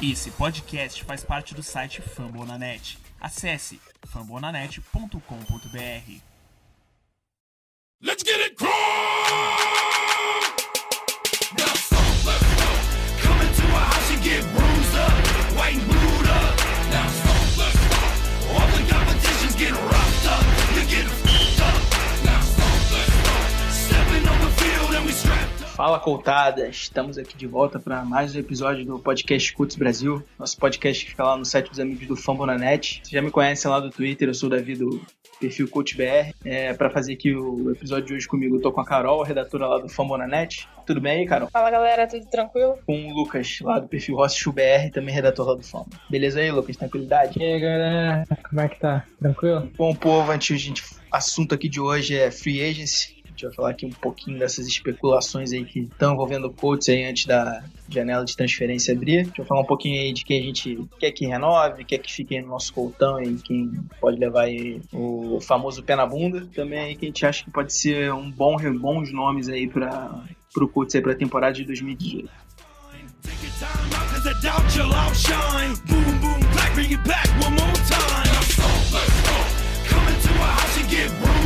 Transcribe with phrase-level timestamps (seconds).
[0.00, 2.96] Esse podcast faz parte do site Fambonanet.
[3.20, 6.20] Acesse fambonanet.com.br.
[8.00, 8.54] Let's get it
[25.78, 30.58] Fala Coltada, estamos aqui de volta para mais um episódio do podcast Cuts Brasil, nosso
[30.58, 32.94] podcast que fica lá no site dos amigos do Fambonanet.
[32.96, 35.00] Vocês já me conhecem lá do Twitter, eu sou o Davi do
[35.38, 36.34] perfil CoachBR.
[36.44, 39.24] É, para fazer aqui o episódio de hoje comigo, eu tô com a Carol, a
[39.24, 40.68] redatora lá do Fambonanet.
[40.84, 41.48] Tudo bem aí, Carol?
[41.48, 42.76] Fala galera, tudo tranquilo?
[42.84, 45.86] Com o Lucas, lá do perfil RossChuBR, também redator lá do Fama.
[46.10, 46.76] Beleza aí, Lucas?
[46.76, 47.38] Tranquilidade?
[47.38, 49.04] E aí, galera, como é que tá?
[49.20, 49.70] Tranquilo?
[49.78, 50.82] Bom, povo, antes a gente.
[51.10, 55.52] Assunto aqui de hoje é Free Agency gente vai falar aqui um pouquinho dessas especulações
[55.52, 59.24] aí que estão envolvendo o coach aí antes da janela de transferência abrir.
[59.24, 62.12] Gente vai falar um pouquinho aí de quem a gente quer que renove, quer que
[62.12, 66.46] fique no nosso coltão e quem pode levar aí o famoso pé na bunda.
[66.52, 70.20] Também aí a gente acha que pode ser um bom, bons nomes aí para
[70.56, 72.28] o coach aí para a temporada de 2018.
[80.88, 81.37] Take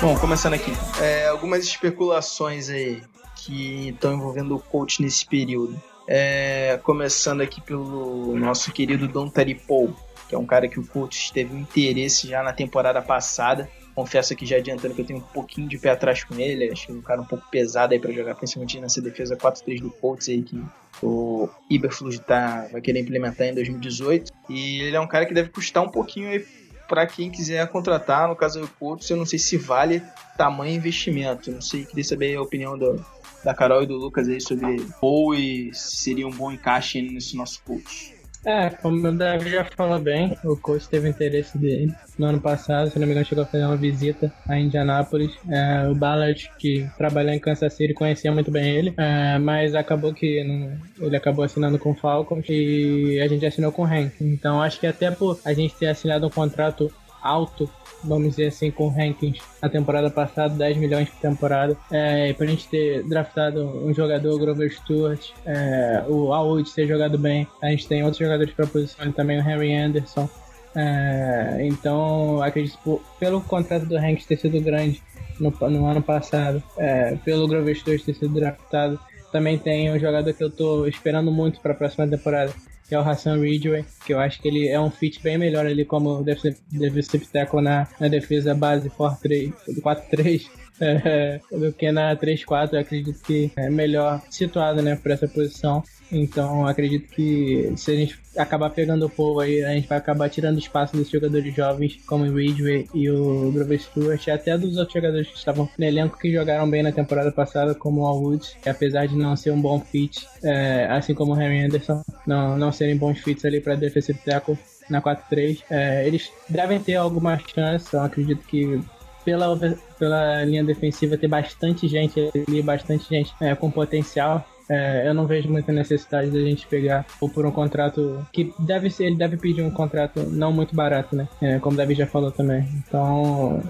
[0.00, 0.72] Bom, começando aqui.
[1.00, 3.02] É, algumas especulações aí
[3.34, 5.80] que estão envolvendo o coach nesse período.
[6.06, 9.28] É, começando aqui pelo nosso querido Don
[9.66, 9.96] Paul,
[10.28, 13.68] que é um cara que o coach teve interesse já na temporada passada.
[13.96, 16.70] Confesso aqui já adiantando que eu tenho um pouquinho de pé atrás com ele.
[16.70, 19.90] Acho que um cara um pouco pesado aí para jogar, principalmente nessa defesa 4-3 do
[19.90, 20.62] Colts aí que
[21.02, 24.30] o Iberflus tá, vai querer implementar em 2018.
[24.50, 26.46] E ele é um cara que deve custar um pouquinho aí
[26.86, 30.02] para quem quiser contratar, no caso do Couto, eu não sei se vale
[30.36, 31.50] tamanho investimento.
[31.50, 33.04] Não sei, queria saber a opinião do,
[33.42, 37.62] da Carol e do Lucas aí sobre ou e seria um bom encaixe nesse nosso
[37.62, 38.15] coach.
[38.46, 42.88] É, como o Davi já falou bem, o coach teve interesse dele no ano passado,
[42.88, 45.32] se não me engano, chegou a fazer uma visita a Indianápolis.
[45.50, 50.14] É, o Ballard, que trabalhou em Kansas City, conhecia muito bem ele, é, mas acabou
[50.14, 54.12] que não, ele acabou assinando com o Falcons e a gente assinou com o Hank.
[54.20, 56.92] Então acho que até por a gente ter assinado um contrato
[57.26, 57.68] alto
[58.06, 61.76] vamos dizer assim, com rankings na temporada passada, 10 milhões por temporada.
[61.90, 67.46] É, pra gente ter draftado um jogador, Grover Stewart, é, o Alwood ter jogado bem,
[67.62, 70.28] a gente tem outros jogadores para posição também, o Harry Anderson.
[70.74, 75.02] É, então, acredito, pelo contrato do Hanks ter sido grande
[75.40, 78.98] no, no ano passado, é, pelo Grover Stewart ter sido draftado,
[79.32, 82.52] também tem um jogador que eu tô esperando muito para a próxima temporada,
[82.88, 85.66] que é o Hassan Ridgway, que eu acho que ele é um fit bem melhor
[85.66, 92.72] ali como defensive tackle na, na defesa base 4-3 é, do que na 3-4.
[92.72, 95.82] Eu acredito que é melhor situado né, para essa posição.
[96.10, 100.28] Então acredito que se a gente acabar pegando o povo aí, a gente vai acabar
[100.28, 104.76] tirando espaço dos jogadores jovens, como o Ridgway e o Grover Stewart, e até dos
[104.76, 108.56] outros jogadores que estavam no elenco que jogaram bem na temporada passada, como o Alwood,
[108.62, 112.56] que apesar de não ser um bom fit, é, assim como o Harry Anderson, não,
[112.56, 114.58] não serem bons fits ali para defensive tackle
[114.88, 118.80] na 4-3, é, eles devem ter alguma chance, eu acredito que
[119.26, 119.58] pela,
[119.98, 125.26] pela linha defensiva ter bastante gente ali, bastante gente é, com potencial, é, eu não
[125.26, 129.36] vejo muita necessidade da gente pegar ou por um contrato que deve ser, ele deve
[129.36, 131.28] pedir um contrato não muito barato, né?
[131.42, 132.68] É, como o Davi já falou também.
[132.86, 133.60] Então,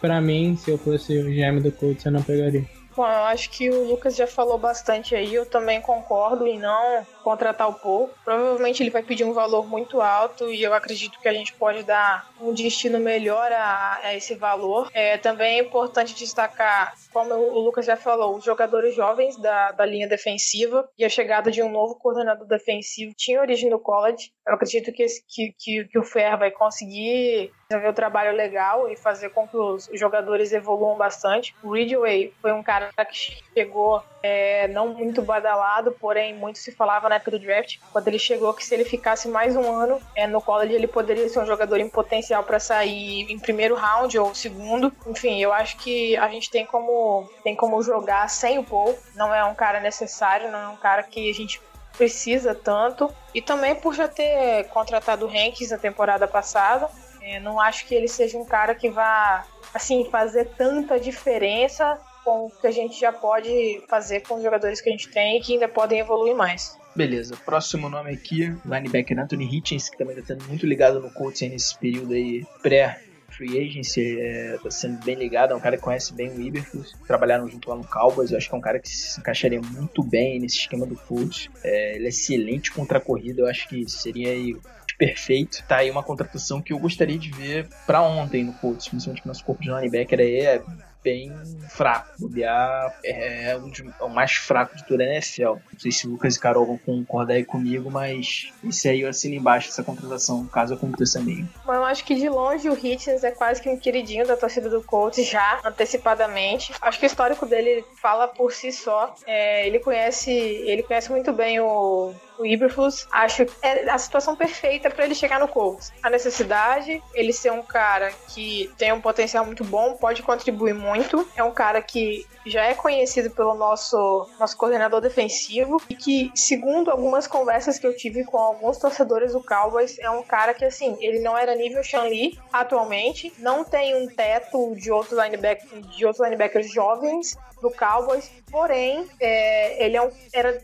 [0.00, 2.64] para mim, se eu fosse o GM do Colts, eu não pegaria.
[2.94, 7.06] Bom, eu acho que o Lucas já falou bastante aí, eu também concordo em não
[7.22, 8.10] contratar o Paul.
[8.22, 11.82] Provavelmente ele vai pedir um valor muito alto e eu acredito que a gente pode
[11.84, 14.90] dar um destino melhor a, a esse valor.
[14.92, 19.86] É também é importante destacar, como o Lucas já falou, os jogadores jovens da, da
[19.86, 24.32] linha defensiva e a chegada de um novo coordenador defensivo tinha origem no college.
[24.46, 28.90] Eu acredito que, esse, que, que, que o Fer vai conseguir desenvolver o trabalho legal
[28.90, 31.54] e fazer com que os jogadores evoluam bastante.
[31.62, 36.72] O Ridgway foi um cara cara que chegou é, não muito badalado, porém muito se
[36.72, 40.00] falava na época do draft, quando ele chegou que se ele ficasse mais um ano
[40.14, 44.18] é, no college ele poderia ser um jogador em potencial para sair em primeiro round
[44.18, 44.92] ou segundo.
[45.06, 48.96] Enfim, eu acho que a gente tem como tem como jogar sem o Paul.
[49.14, 51.60] Não é um cara necessário, não é um cara que a gente
[51.96, 53.12] precisa tanto.
[53.34, 56.88] E também por já ter contratado o Hankins na temporada passada,
[57.20, 62.46] é, não acho que ele seja um cara que vá assim fazer tanta diferença com
[62.46, 65.40] o que a gente já pode fazer com os jogadores que a gente tem e
[65.40, 66.78] que ainda podem evoluir mais.
[66.94, 71.40] Beleza, próximo nome aqui, linebacker Anthony Hitchens, que também está sendo muito ligado no Colts
[71.40, 73.00] nesse período aí pré
[73.32, 76.92] free agency, é, tá sendo bem ligado, é um cara que conhece bem o Iberflux,
[77.06, 80.02] trabalharam junto lá no Cowboys, eu acho que é um cara que se encaixaria muito
[80.02, 83.88] bem nesse esquema do Colts, é, ele é excelente contra a corrida, eu acho que
[83.90, 84.54] seria aí
[84.98, 85.64] perfeito.
[85.66, 89.28] Tá aí uma contratação que eu gostaria de ver para ontem no Colts, principalmente que
[89.28, 90.62] nosso corpo de linebacker aí é
[91.02, 91.32] bem
[91.68, 92.08] fraco.
[92.18, 95.54] Bobear é, um de, é o mais fraco de toda a NFL.
[95.72, 99.08] Não sei se o Lucas e Carol vão concordar aí comigo, mas esse aí eu
[99.08, 101.48] assino embaixo essa contratação, caso aconteça mesmo.
[101.64, 104.68] Bom, eu acho que de longe o Hitchens é quase que um queridinho da torcida
[104.68, 106.72] do Colts já antecipadamente.
[106.80, 109.14] Acho que o histórico dele fala por si só.
[109.26, 114.90] É, ele conhece, ele conhece muito bem o o acho que é a situação perfeita
[114.90, 115.92] para ele chegar no Colts.
[116.02, 121.26] A necessidade, ele ser um cara que tem um potencial muito bom, pode contribuir muito.
[121.36, 126.90] É um cara que já é conhecido pelo nosso, nosso coordenador defensivo e que, segundo
[126.90, 130.96] algumas conversas que eu tive com alguns torcedores do Cowboys, é um cara que, assim,
[131.00, 136.04] ele não era nível Sean Lee atualmente, não tem um teto de outros linebackers, de
[136.04, 140.60] outros linebackers jovens, do Cowboys, porém, é, ele é um, era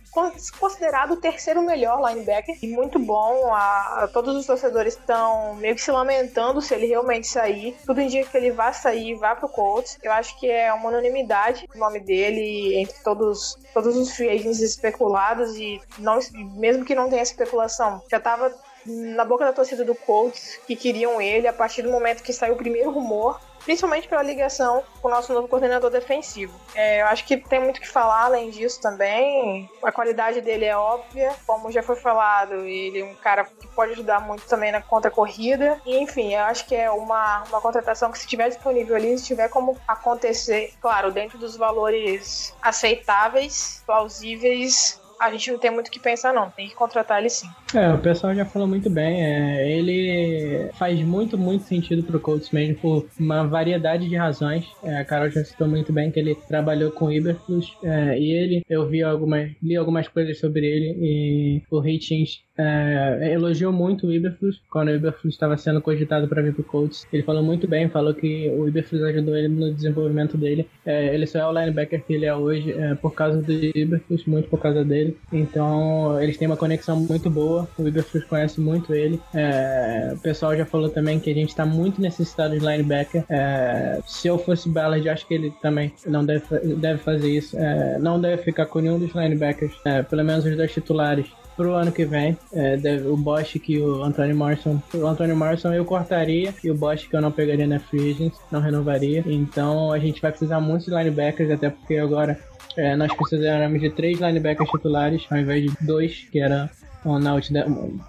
[0.59, 3.53] considerado o terceiro melhor linebacker e muito bom.
[3.53, 7.77] A, a, todos os torcedores estão meio que se lamentando se ele realmente sair.
[7.87, 9.99] Tudo indica que ele vai sair, vai pro Colts.
[10.03, 14.61] Eu acho que é uma unanimidade o nome dele entre todos, todos os free agents
[14.61, 16.19] especulados e não,
[16.57, 18.53] mesmo que não tenha especulação, já estava
[18.89, 22.55] na boca da torcida do Colts que queriam ele a partir do momento que saiu
[22.55, 23.39] o primeiro rumor
[23.69, 26.59] principalmente pela ligação com o nosso novo coordenador defensivo.
[26.75, 29.71] É, eu acho que tem muito que falar além disso também.
[29.83, 33.93] A qualidade dele é óbvia, como já foi falado, ele é um cara que pode
[33.93, 35.79] ajudar muito também na contra-corrida.
[35.85, 39.27] E enfim, eu acho que é uma, uma contratação que, se estiver disponível ali, se
[39.27, 45.91] tiver como acontecer, claro, dentro dos valores aceitáveis, plausíveis, a gente não tem muito o
[45.91, 46.51] que pensar, não.
[46.51, 47.49] Tem que contratar ele sim.
[47.75, 49.25] É, o pessoal já falou muito bem.
[49.25, 54.67] É, ele faz muito, muito sentido pro Colts mesmo por uma variedade de razões.
[54.83, 58.31] É, a Carol já citou muito bem que ele trabalhou com o Iberflux é, e
[58.31, 64.09] ele, eu vi algumas, li algumas coisas sobre ele e o Hitchens é, elogiou muito
[64.09, 67.07] o Iberflux quando o Iberflux estava sendo cogitado para vir pro Colts.
[67.13, 70.69] Ele falou muito bem, falou que o Iberflux ajudou ele no desenvolvimento dele.
[70.85, 74.25] É, ele só é o linebacker que ele é hoje é, por causa do Iberflux,
[74.25, 75.08] muito por causa dele.
[75.33, 77.69] Então eles têm uma conexão muito boa.
[77.79, 79.21] O Iberflux conhece muito ele.
[79.35, 83.25] É, o pessoal já falou também que a gente está muito necessitado de linebacker.
[83.29, 86.45] É, se eu fosse Ballard, acho que ele também não deve,
[86.77, 87.57] deve fazer isso.
[87.59, 89.73] É, não deve ficar com nenhum dos linebackers,
[90.09, 91.27] pelo menos os dois titulares
[91.59, 92.39] pro ano que vem.
[92.53, 94.81] É, deve, o Bosch que o Anthony Morrison.
[94.95, 98.35] O Anthony Morrison eu cortaria e o Bosch que eu não pegaria na Free Agent,
[98.51, 99.25] não renovaria.
[99.27, 102.39] Então a gente vai precisar muito de linebackers, até porque agora
[102.79, 106.71] é, nós precisamos de três linebackers titulares ao invés de dois, que era
[107.05, 107.65] na última,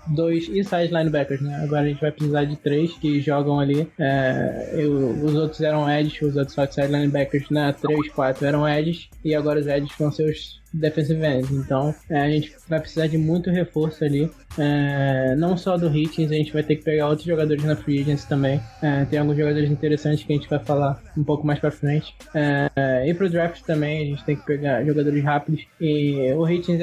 [0.08, 1.62] dois inside linebackers, né?
[1.64, 3.88] Agora a gente vai precisar de três que jogam ali.
[3.98, 4.94] É, eu,
[5.24, 7.74] os outros eram edge, os outros outside linebackers, né?
[7.80, 11.52] Três, quatro eram edge e agora os edges vão ser os defensive ends.
[11.52, 14.30] Então é, a gente vai precisar de muito reforço ali.
[14.58, 18.02] É, não só do Hitchens, a gente vai ter que pegar outros jogadores na free
[18.02, 18.60] agency também.
[18.82, 22.16] É, tem alguns jogadores interessantes que a gente vai falar um pouco mais pra frente.
[22.34, 25.66] É, e pro draft também a gente tem que pegar jogadores rápidos.
[25.80, 26.82] E o Hitchens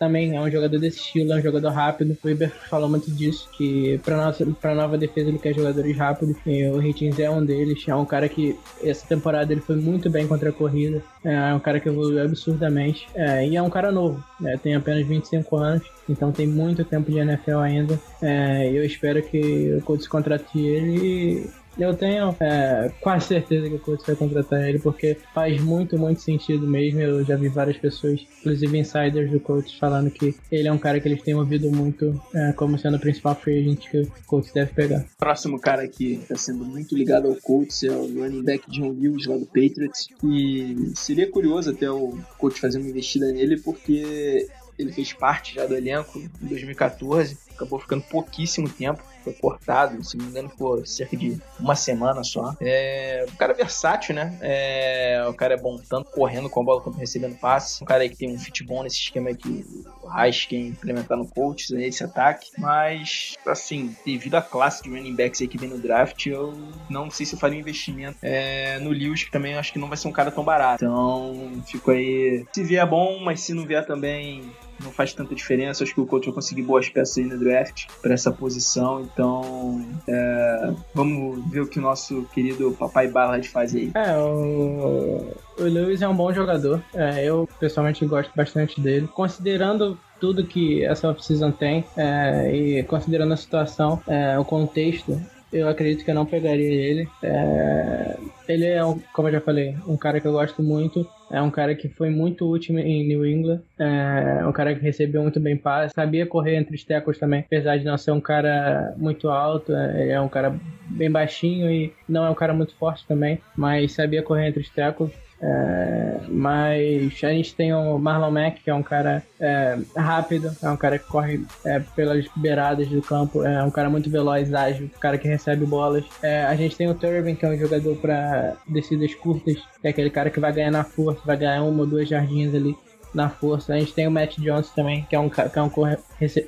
[0.00, 2.16] também é um jogador desse estilo, é um jogador rápido.
[2.24, 6.36] O Iber falou muito disso, que para nossa pra nova defesa ele quer jogadores rápidos.
[6.46, 7.86] E o Hitchens é um deles.
[7.86, 11.02] É um cara que essa temporada ele foi muito bem contra a corrida.
[11.22, 13.06] É um cara que evoluiu absurdamente.
[13.14, 14.58] É, e é um cara novo, né?
[14.62, 15.86] tem apenas 25 anos.
[16.08, 18.00] Então tem muito tempo de NFL ainda.
[18.22, 21.50] É, eu espero que o Colts contrate ele
[21.82, 26.20] eu tenho é, quase certeza que o Colts vai contratar ele, porque faz muito, muito
[26.20, 27.00] sentido mesmo.
[27.00, 31.00] Eu já vi várias pessoas, inclusive insiders do Colts, falando que ele é um cara
[31.00, 34.52] que eles têm ouvido muito é, como sendo o principal free agent que o Colts
[34.52, 35.04] deve pegar.
[35.18, 39.26] Próximo cara que está sendo muito ligado ao Colts é o running back John Lewis
[39.26, 40.08] lá do Patriots.
[40.24, 44.46] E seria curioso até o Colts fazer uma investida nele, porque
[44.78, 50.16] ele fez parte já do elenco em 2014, acabou ficando pouquíssimo tempo foi cortado, se
[50.16, 52.54] não me engano, por cerca de uma semana só.
[52.60, 54.38] É, o cara é versátil, né?
[54.40, 57.82] É, o cara é bom tanto correndo com a bola quanto recebendo passe.
[57.82, 59.64] Um cara aí que tem um fit bom nesse esquema que
[60.02, 62.50] o Reis quer implementar no coach, né, esse ataque.
[62.58, 66.52] Mas, assim, devido à classe de running backs aí que vem no draft, eu
[66.88, 69.88] não sei se eu faria um investimento é, no Lewis, que também acho que não
[69.88, 70.84] vai ser um cara tão barato.
[70.84, 72.44] Então, fico aí.
[72.52, 74.50] Se vier bom, mas se não vier também,
[74.82, 75.84] não faz tanta diferença.
[75.84, 79.00] Acho que o coach vai conseguir boas peças aí no draft para essa posição.
[79.00, 83.90] Então, é, vamos ver o que o nosso querido papai Ballard faz aí.
[83.94, 86.82] É, o, o Lewis é um bom jogador.
[86.94, 89.08] É, eu pessoalmente gosto bastante dele.
[89.08, 95.20] Considerando tudo que essa off-season tem é, e considerando a situação, é, o contexto,
[95.52, 97.08] eu acredito que eu não pegaria ele.
[97.22, 98.16] É...
[98.48, 101.06] Ele é, um, como eu já falei, um cara que eu gosto muito.
[101.30, 103.60] É um cara que foi muito útil em New England.
[103.78, 105.94] É um cara que recebeu muito bem passe.
[105.94, 107.40] Sabia correr entre os tecos também.
[107.40, 109.72] Apesar de não ser um cara muito alto.
[109.72, 110.54] É, ele é um cara
[110.88, 113.38] bem baixinho e não é um cara muito forte também.
[113.56, 115.10] Mas sabia correr entre os tecos.
[115.42, 120.68] É, mas a gente tem o Marlon Mack, que é um cara é, rápido, é
[120.68, 124.86] um cara que corre é, pelas beiradas do campo, é um cara muito veloz, ágil,
[124.86, 126.04] um cara que recebe bolas.
[126.22, 129.90] É, a gente tem o Turbin, que é um jogador para descidas curtas, que é
[129.90, 132.76] aquele cara que vai ganhar na força, vai ganhar uma ou duas jardinhas ali
[133.14, 133.72] na força.
[133.72, 135.96] A gente tem o Matt Jones também, que é um, que é um, corre,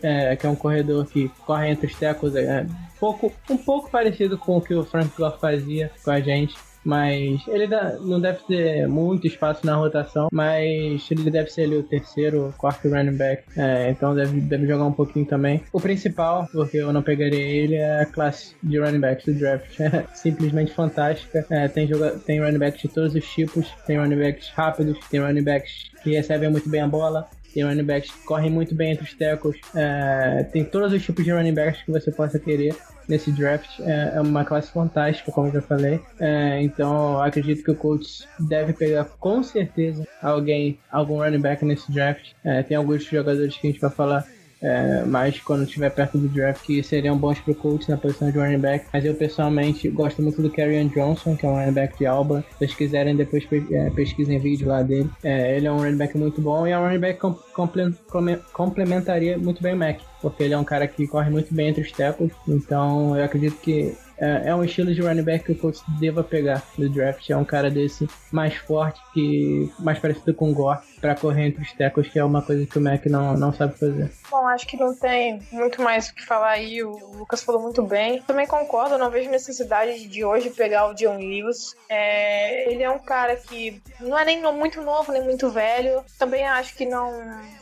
[0.02, 3.90] é, que é um corredor que corre entre os tecos, é, um, pouco, um pouco
[3.90, 8.20] parecido com o que o Frank Gore fazia com a gente mas ele dá, não
[8.20, 13.16] deve ter muito espaço na rotação, mas ele deve ser ali o terceiro, quarto running
[13.16, 15.62] back, é, então deve, deve jogar um pouquinho também.
[15.72, 19.78] O principal, porque eu não pegaria ele, é a classe de running backs do draft,
[19.80, 21.44] é simplesmente fantástica.
[21.50, 25.20] É, tem, joga, tem running backs de todos os tipos, tem running backs rápidos, tem
[25.20, 28.92] running backs que recebem muito bem a bola, tem running backs que correm muito bem
[28.92, 32.74] entre os tackles, é, tem todos os tipos de running backs que você possa querer
[33.08, 33.80] nesse draft.
[33.80, 36.00] É, é uma classe fantástica, como eu já falei.
[36.18, 41.90] É, então, acredito que o Colts deve pegar com certeza alguém, algum running back nesse
[41.92, 42.32] draft.
[42.44, 44.26] É, tem alguns jogadores que a gente vai falar
[44.62, 48.38] é, mas quando estiver perto do draft que seriam bons pro Colts na posição de
[48.38, 48.86] running back.
[48.92, 52.44] Mas eu pessoalmente gosto muito do Kerryon Johnson, que é um running back de Alba.
[52.52, 55.10] Se vocês quiserem, depois é, pesquisem vídeo lá dele.
[55.22, 59.36] É, ele é um running back muito bom e é um running back que complementaria
[59.36, 61.90] muito bem o Mac, porque ele é um cara que corre muito bem entre os
[61.90, 62.32] tackles.
[62.46, 66.22] Então eu acredito que é, é um estilo de running back que o Colts deva
[66.22, 67.28] pegar no draft.
[67.28, 71.60] É um cara desse mais forte, que mais parecido com o Gore, para correr entre
[71.60, 74.12] os tecos, que é uma coisa que o Mac não, não sabe fazer.
[74.30, 76.84] Bom, acho que não tem muito mais o que falar aí.
[76.84, 78.22] O Lucas falou muito bem.
[78.22, 81.74] Também concordo, não vejo necessidade de hoje pegar o John Lewis.
[81.88, 86.04] É, ele é um cara que não é nem muito novo, nem muito velho.
[86.16, 87.10] Também acho que não.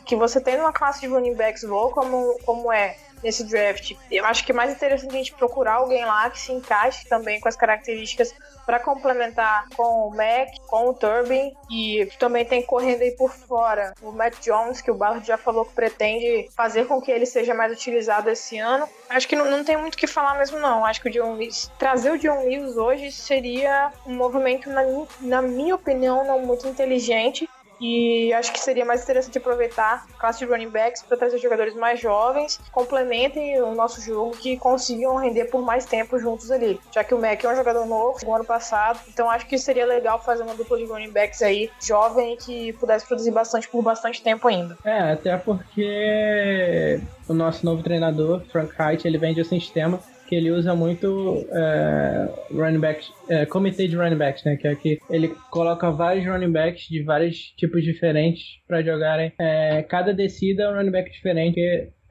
[0.05, 3.95] que você tem uma classe de running backs boa como, como é nesse draft.
[4.09, 7.39] Eu acho que é mais interessante a gente procurar alguém lá que se encaixe também
[7.39, 8.33] com as características
[8.65, 13.93] para complementar com o Mac, com o Turbin e também tem correndo aí por fora
[14.01, 17.53] o Matt Jones, que o Ballard já falou que pretende fazer com que ele seja
[17.53, 18.87] mais utilizado esse ano.
[19.09, 20.85] Acho que não, não tem muito o que falar mesmo não.
[20.85, 24.83] Acho que o John Lewis, trazer o John Lewis hoje seria um movimento, na,
[25.21, 27.49] na minha opinião, não muito inteligente
[27.81, 31.73] e acho que seria mais interessante aproveitar a classe de running backs para trazer jogadores
[31.73, 36.79] mais jovens, complementem o nosso jogo, que consigam render por mais tempo juntos ali.
[36.93, 39.85] Já que o Mac é um jogador novo, no ano passado, então acho que seria
[39.85, 44.21] legal fazer uma dupla de running backs aí, jovem, que pudesse produzir bastante por bastante
[44.21, 44.77] tempo ainda.
[44.85, 49.99] É, até porque o nosso novo treinador, Frank Wright, ele vende o sistema
[50.31, 54.55] que ele usa muito é, running backs, é, comitê de running backs, né?
[54.55, 59.33] Que é que ele coloca vários running backs de vários tipos diferentes para jogarem.
[59.37, 61.59] É, cada descida é um running back diferente.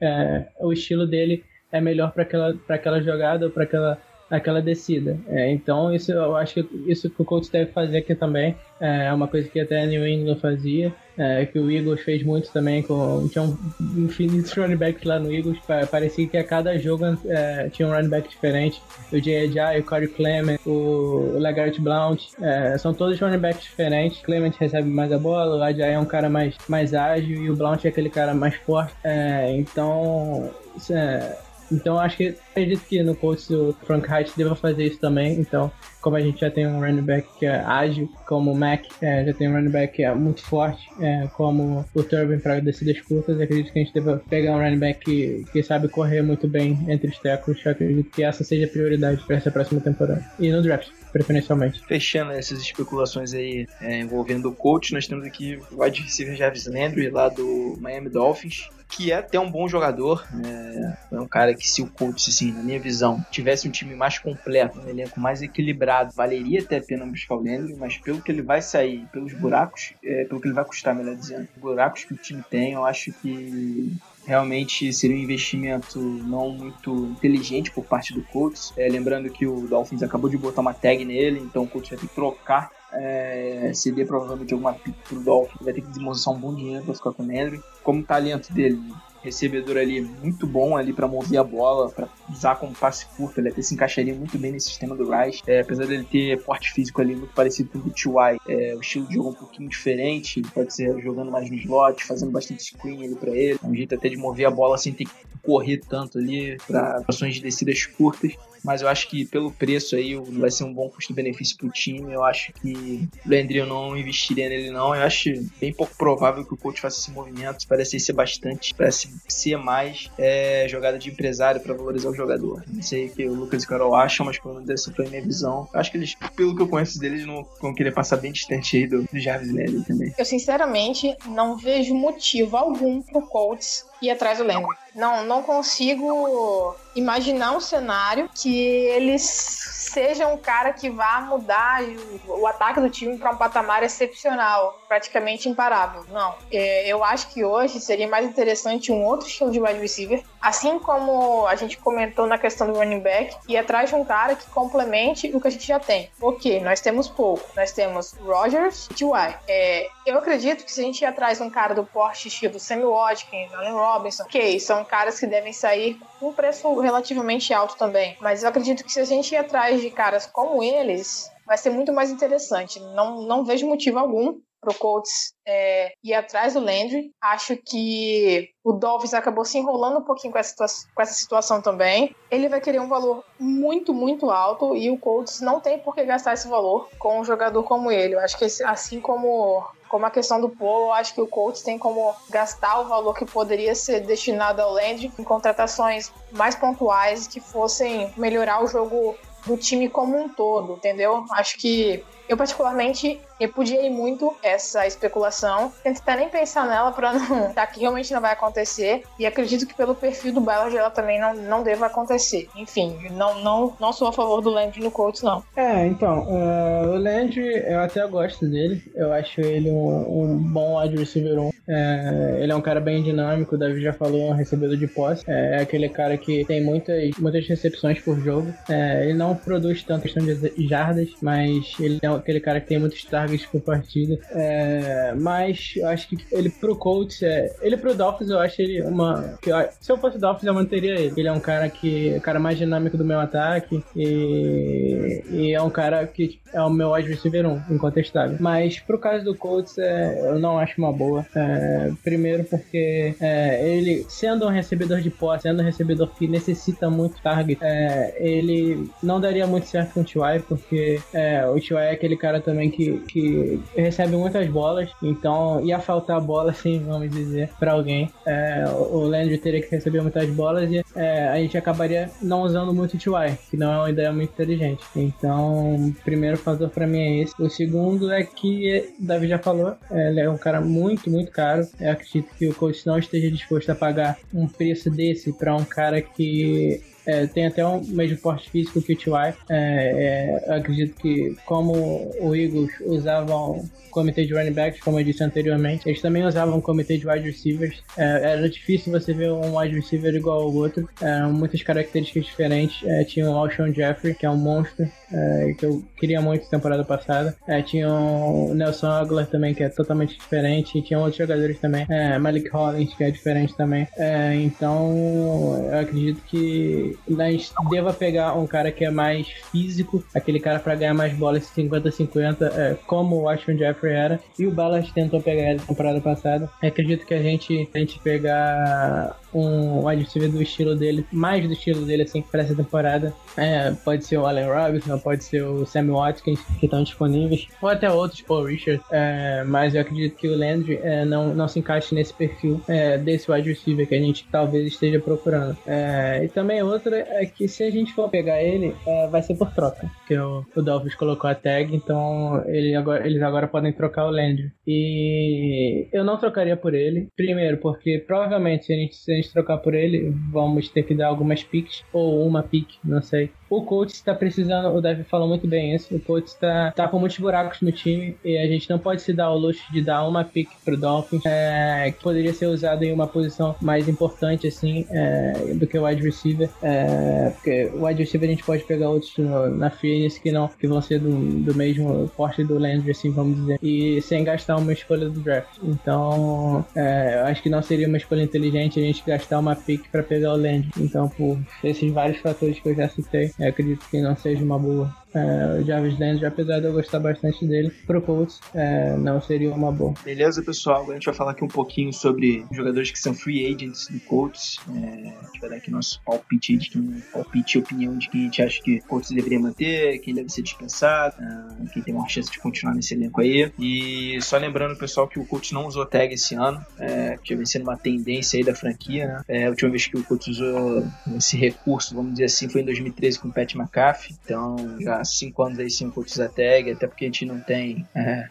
[0.02, 3.98] É, o estilo dele é melhor para aquela, aquela jogada ou para aquela
[4.30, 5.18] aquela descida.
[5.28, 9.12] É, então isso eu acho que isso que o Colts deve fazer aqui também é
[9.12, 13.28] uma coisa que até New England fazia, é, que o Eagles fez muito também com
[13.28, 13.58] tinha um
[13.96, 15.58] infinitos running backs lá no Eagles,
[15.90, 18.80] parecia que a cada jogo é, tinha um running back diferente.
[19.12, 24.22] O Ajay, o Corey Clement, o Legart Blount, é, são todos running backs diferentes.
[24.22, 27.56] Clement recebe mais a bola, o Ajay é um cara mais mais ágil e o
[27.56, 28.94] Blount é aquele cara mais forte.
[29.04, 30.50] É, então
[30.90, 31.36] é,
[31.70, 35.38] então acho que acredito que no coach o Frank Reich deva fazer isso também.
[35.38, 38.84] Então, como a gente já tem um running back que é ágil, como o Mac,
[39.00, 42.60] é, já tem um running back que é muito forte, é, como o Turbin para
[42.60, 46.22] descidas curtas, acredito que a gente deva pegar um running back que, que sabe correr
[46.22, 47.64] muito bem entre os tecos.
[47.66, 50.24] Acredito que essa seja a prioridade para essa próxima temporada.
[50.38, 51.80] E no draft preferencialmente.
[51.86, 56.66] Fechando essas especulações aí é, envolvendo o coach, nós temos aqui o wide receiver Jarvis
[56.66, 61.54] Landry lá do Miami Dolphins, que é até um bom jogador, é, é um cara
[61.54, 65.20] que se o coach assim, na minha visão, tivesse um time mais completo, um elenco
[65.20, 69.06] mais equilibrado, valeria até a pena buscar o Landry, mas pelo que ele vai sair,
[69.12, 72.72] pelos buracos, é, pelo que ele vai custar, melhor dizendo, buracos que o time tem,
[72.72, 73.92] eu acho que
[74.24, 78.72] realmente seria um investimento não muito inteligente por parte do Colts.
[78.76, 81.98] É, lembrando que o Dolphins acabou de botar uma tag nele, então o Colts vai
[81.98, 82.70] ter que trocar.
[82.92, 86.94] É, seria provavelmente alguma pick pro Dolphins, vai ter que desembolsar um bom dinheiro para
[86.94, 87.62] ficar com o Landry.
[87.82, 88.80] Como o talento dele
[89.22, 93.48] recebedor ali muito bom ali para mover a bola, para usar como passe curto, ele
[93.48, 95.42] até se encaixaria muito bem nesse sistema do Rice.
[95.46, 98.80] É, apesar dele ter porte físico ali muito parecido com o do T.Y., é, o
[98.80, 103.04] estilo de jogo um pouquinho diferente, pode ser jogando mais no slot, fazendo bastante screen
[103.04, 105.78] ali para ele, é um jeito até de mover a bola sem ter que correr
[105.88, 110.50] tanto ali para ações de descidas curtas mas eu acho que pelo preço aí vai
[110.50, 112.12] ser um bom custo-benefício pro time.
[112.12, 114.94] Eu acho que o Landry eu não investiria nele não.
[114.94, 117.66] Eu acho bem pouco provável que o coach faça esse movimento.
[117.68, 122.64] Parece ser bastante, parece ser mais é, jogada de empresário para valorizar o jogador.
[122.68, 125.06] Não sei o que o Lucas e o Carol acham, mas pelo menos essa foi
[125.06, 125.68] a minha visão.
[125.72, 128.76] Eu acho que eles, pelo que eu conheço deles, não vão querer passar bem distante
[128.76, 130.14] aí do, do Jarvis Landry também.
[130.16, 134.76] Eu sinceramente não vejo motivo algum pro Colts ir atrás do Landry.
[134.94, 138.56] Não, não consigo imaginar um cenário que
[138.86, 141.82] eles sejam um cara que vá mudar
[142.26, 146.04] o, o ataque do time para um patamar excepcional, praticamente imparável.
[146.10, 146.34] Não.
[146.52, 150.80] É, eu acho que hoje seria mais interessante um outro estilo de wide receiver, assim
[150.80, 154.50] como a gente comentou na questão do running back, e atrás de um cara que
[154.50, 156.10] complemente o que a gente já tem.
[156.20, 157.40] Ok, nós temos pouco.
[157.54, 159.38] Nós temos Rogers e T.Y.
[159.46, 162.58] É, eu acredito que se a gente ir atrás de um cara do porte estilo
[162.58, 167.76] Sammy Watkins, Allen Robinson, ok, são caras que devem sair com um preço relativamente alto
[167.76, 168.16] também.
[168.20, 171.70] Mas eu acredito que se a gente ir atrás de caras como eles, vai ser
[171.70, 172.80] muito mais interessante.
[172.80, 177.12] Não, não vejo motivo algum pro Colts é, ir atrás do Landry.
[177.20, 182.14] Acho que o Dolphins acabou se enrolando um pouquinho com essa, com essa situação também.
[182.30, 186.04] Ele vai querer um valor muito, muito alto e o Colts não tem por que
[186.04, 188.14] gastar esse valor com um jogador como ele.
[188.14, 191.62] Eu acho que assim como como a questão do Polo, eu acho que o Colts
[191.62, 197.26] tem como gastar o valor que poderia ser destinado ao Landry em contratações mais pontuais
[197.26, 201.24] que fossem melhorar o jogo do time como um todo, entendeu?
[201.32, 205.72] Acho que eu, particularmente, repudiei muito essa especulação.
[205.82, 207.50] Tento até nem pensar nela para não.
[207.52, 209.02] tá, que realmente não vai acontecer.
[209.18, 212.48] E acredito que pelo perfil do Ballard ela também não, não deva acontecer.
[212.54, 215.42] Enfim, não, não, não sou a favor do Landry no Colts, não.
[215.56, 218.80] É, então, uh, o Landry, eu até gosto dele.
[218.94, 221.50] Eu acho ele um, um bom wide receiver 1.
[221.68, 224.86] É, ele é um cara bem dinâmico, o Davi já falou, é um recebedor de
[224.86, 225.24] posse.
[225.26, 228.54] É, é aquele cara que tem muitas, muitas recepções por jogo.
[228.68, 232.78] É, ele não produz tanto questão de jardas, mas ele é aquele cara que tem
[232.78, 234.18] muitos targets por partida.
[234.30, 238.82] É, mas eu acho que ele pro Colts, é, ele pro Dolphins, eu acho ele
[238.82, 239.38] uma.
[239.42, 241.14] Que, se eu fosse Dolphins, eu manteria ele.
[241.16, 242.14] Ele é um cara que.
[242.16, 243.82] O cara mais dinâmico do meu ataque.
[243.96, 248.36] E, e é um cara que é o meu wide receiver 1, incontestável.
[248.40, 251.26] Mas pro caso do Colts, é, eu não acho uma boa.
[251.34, 256.90] É, primeiro porque é, ele, sendo um recebedor de posse, sendo um recebedor que necessita
[256.90, 261.78] muito target, é, ele não daria muito certo com o T.Y., porque é, o T.Y.
[261.78, 267.10] é aquele cara também que, que recebe muitas bolas, então ia faltar bola, assim, vamos
[267.10, 268.10] dizer, para alguém.
[268.26, 272.72] É, o Landry teria que receber muitas bolas e é, a gente acabaria não usando
[272.72, 274.84] muito o T.Y., que não é uma ideia muito inteligente.
[274.94, 277.34] Então, primeiro fator para mim é esse.
[277.40, 281.66] O segundo é que, o Davi já falou, ele é um cara muito, muito caro.
[281.80, 285.64] Eu acredito que o coach não esteja disposto a pagar um preço desse para um
[285.64, 289.34] cara que é, tem até um mesmo porte físico que o T.Y.
[289.48, 291.72] É, é, acredito que como
[292.20, 296.96] o Eagles usavam comitê de running backs, como eu disse anteriormente, eles também usavam comitê
[296.96, 297.82] de wide receivers.
[297.96, 300.88] É, era difícil você ver um wide receiver igual ao outro.
[301.00, 302.82] Eram muitas características diferentes.
[302.84, 306.84] É, tinha o Alshon Jeffrey, que é um monstro, é, que eu queria muito temporada
[306.84, 307.36] passada.
[307.46, 310.78] É, tinha o Nelson Aguilar também, que é totalmente diferente.
[310.78, 311.86] E tinha outros jogadores também.
[311.88, 313.86] É, Malik Hollins, que é diferente também.
[313.96, 320.02] É, então, eu acredito que a gente deva pegar um cara que é mais físico,
[320.14, 324.20] aquele cara para ganhar mais bolas 50-50, é, como o Alshon Jeffrey era.
[324.38, 326.50] E o Ballard tentou pegar ele na temporada passada.
[326.62, 331.52] Acredito que a gente, a gente pegar um wide receiver do estilo dele, mais do
[331.52, 333.12] estilo dele, assim, para essa temporada.
[333.36, 337.68] É, pode ser o Allen Robinson, pode ser o Sammy Watkins, que estão disponíveis, ou
[337.68, 338.82] até outros, Paul Richard.
[338.90, 342.98] É, mas eu acredito que o Landry é, não, não se encaixe nesse perfil é,
[342.98, 345.56] desse wide receiver que a gente talvez esteja procurando.
[345.66, 349.36] É, e também outra é que se a gente for pegar ele, é, vai ser
[349.36, 353.72] por troca, porque o, o Dolphins colocou a tag, então ele agora, eles agora podem
[353.72, 354.50] trocar o Landry.
[354.66, 359.19] E eu não trocaria por ele, primeiro porque provavelmente se a gente, se a gente
[359.28, 363.30] trocar por ele, vamos ter que dar algumas picks, ou uma pick, não sei.
[363.50, 367.00] O coach está precisando, o Davi falou muito bem isso, o coach está tá com
[367.00, 370.06] muitos buracos no time e a gente não pode se dar o luxo de dar
[370.06, 374.86] uma pick pro Dolphins, é, que poderia ser usado em uma posição mais importante, assim,
[374.90, 378.88] é, do que o wide receiver, é, porque o wide receiver a gente pode pegar
[378.88, 381.10] outros no, na free que não, que vão ser do,
[381.42, 385.58] do mesmo porte do Landry, assim, vamos dizer, e sem gastar uma escolha do draft.
[385.62, 389.88] Então, é, eu acho que não seria uma escolha inteligente a gente gastar uma pick
[389.90, 390.70] para pegar o Landry.
[390.78, 394.58] Então, por esses vários fatores que eu já citei, eu acredito que não seja uma
[394.58, 399.20] boa é, o Jarvis Landry, apesar de eu gostar bastante dele, pro Colts é, não
[399.20, 399.94] seria uma boa.
[400.04, 400.82] Beleza, pessoal?
[400.82, 404.00] Agora a gente vai falar aqui um pouquinho sobre jogadores que são free agents do
[404.00, 404.58] Colts.
[404.68, 408.20] É, a gente vai dar aqui nosso palpite de quem, palpite e opinião de quem
[408.20, 411.94] a gente acha que o Colts deveria manter, quem deve ser dispensado, é, quem tem
[411.94, 413.52] uma chance de continuar nesse elenco aí.
[413.58, 417.46] E só lembrando, pessoal, que o Colts não usou tag esse ano, é, que vem
[417.46, 419.22] sendo uma tendência aí da franquia, né?
[419.28, 422.64] É, a última vez que o Colts usou esse recurso, vamos dizer assim, foi em
[422.64, 424.16] 2013 com o Pat McAfee.
[424.24, 427.86] Então, já cinco anos aí sem o coach tag, até porque a gente não tem
[427.94, 428.28] é,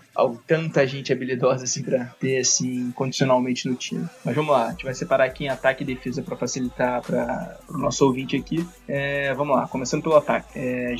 [0.48, 4.08] tanta gente habilidosa assim pra ter assim condicionalmente no time.
[4.24, 7.60] Mas vamos lá, a gente vai separar aqui em ataque e defesa para facilitar para
[7.70, 8.68] o nosso ouvinte aqui.
[8.88, 10.58] É, vamos lá, começando pelo ataque.
[10.58, 10.96] É,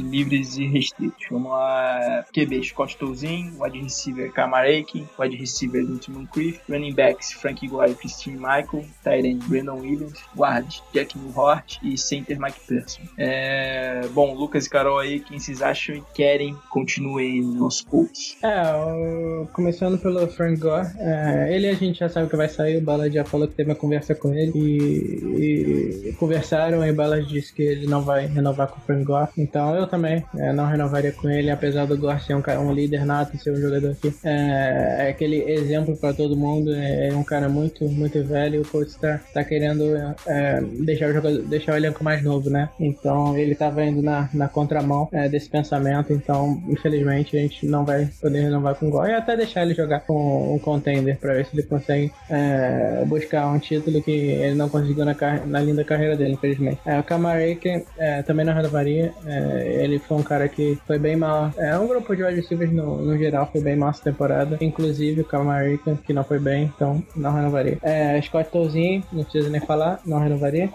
[0.00, 1.26] livres e restritos.
[1.30, 7.32] Vamos lá, QB Scott Tolzin, wide receiver Kamar Aiken, wide receiver Linton Moncrief, running backs
[7.32, 12.60] Frank Gore e Christine Michael, tight end Brandon Williams, guard Jack Newhart e center Mike
[12.66, 13.02] Pearson.
[13.16, 18.36] É, bom, Lucas e Carol aí aí quem vocês acham e querem continuem nos Colts.
[18.42, 22.80] É, começando pelo Frank Gore, é, ele a gente já sabe que vai sair, o
[22.80, 27.26] Ballard já falou que teve uma conversa com ele e, e conversaram e o Ballard
[27.28, 30.66] disse que ele não vai renovar com o Frank Gore, então eu também é, não
[30.66, 34.12] renovaria com ele, apesar do Gore ser um, um líder nato, ser um jogador que
[34.24, 38.60] é, é aquele exemplo para todo mundo, é, é, um cara muito, muito velho e
[38.60, 39.84] o Colts tá, tá querendo
[40.26, 42.68] é, deixar, o jogador, deixar o elenco mais novo, né?
[42.78, 47.84] Então ele tava indo na, na contramão é, desse pensamento, então infelizmente a gente não
[47.84, 51.34] vai poder renovar com o Gol e até deixar ele jogar com um contender para
[51.34, 55.14] ver se ele consegue é, buscar um título que ele não conseguiu na,
[55.46, 56.80] na linda carreira dele, infelizmente.
[56.84, 61.16] É, o Kamarake é, também não renovaria, é, ele foi um cara que foi bem
[61.16, 61.50] mal.
[61.56, 65.22] É um grupo de wide receivers no, no geral foi bem mal essa temporada, inclusive
[65.22, 67.78] o Kamarake, que não foi bem, então não renovaria.
[67.82, 70.70] É, Scott Tolzien, não precisa nem falar, não renovaria.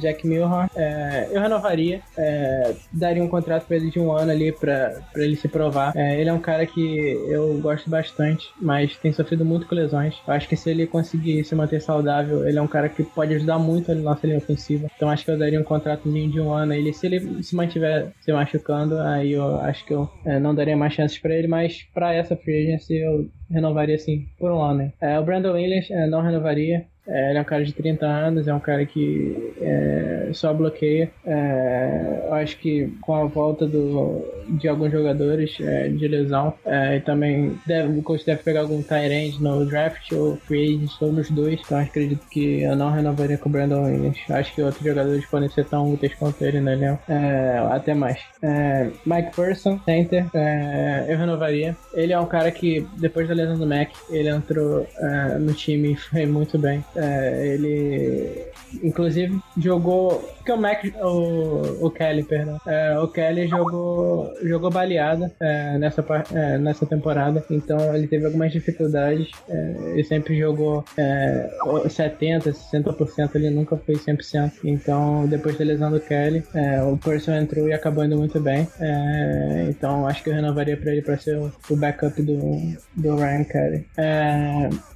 [0.00, 0.68] Jack Milhorn,
[1.30, 2.00] eu renovaria,
[2.92, 5.92] daria um contrato contrato pra ele de um ano ali pra, pra ele se provar.
[5.96, 6.96] É, ele é um cara que
[7.28, 10.14] eu gosto bastante, mas tem sofrido muito com lesões.
[10.26, 13.34] Eu acho que se ele conseguir se manter saudável, ele é um cara que pode
[13.34, 14.88] ajudar muito a nossa linha ofensiva.
[14.96, 16.92] Então acho que eu daria um contratozinho de um ano ele.
[16.92, 20.92] Se ele se mantiver se machucando, aí eu acho que eu é, não daria mais
[20.92, 24.74] chances para ele, mas para essa free agency eu renovaria sim por um ano.
[24.78, 24.92] Né?
[25.00, 26.86] É, o Brandon Williams é, não renovaria.
[27.06, 31.10] É, ele é um cara de 30 anos, é um cara que é, só bloqueia.
[31.24, 37.00] É, eu acho que com a volta do, de alguns jogadores é, de lesão, é,
[37.00, 41.60] também deve, o coach deve pegar algum tight no draft ou free agent ou dois.
[41.64, 44.18] Então acredito que eu não renovaria com o Brandon Williams.
[44.30, 46.96] Acho que outros jogadores podem ser tão úteis quanto ele, né, Leon?
[47.08, 48.18] É, até mais.
[48.42, 50.26] É, Mike Person, center,
[51.08, 51.76] eu renovaria.
[51.94, 54.86] Ele é um cara que, depois da lesão do Mac, ele entrou
[55.40, 56.84] no time e foi muito bem.
[56.96, 58.44] É, ele
[58.82, 60.28] inclusive jogou.
[60.44, 60.84] Que o Mac.
[61.02, 62.60] O, o Kelly, perdão.
[62.66, 66.04] É, o Kelly jogou, jogou baleada é, nessa,
[66.34, 67.42] é, nessa temporada.
[67.50, 69.30] Então ele teve algumas dificuldades.
[69.48, 73.34] É, ele sempre jogou 70%, 60%.
[73.34, 74.52] Ele nunca foi 100%.
[74.64, 78.68] Então depois da lesão do Kelly, é, o Person entrou e acabou indo muito bem.
[79.68, 82.38] então acho que eu renovaria para ele para ser o, o, backup do,
[82.96, 83.86] do Ryan Kelly.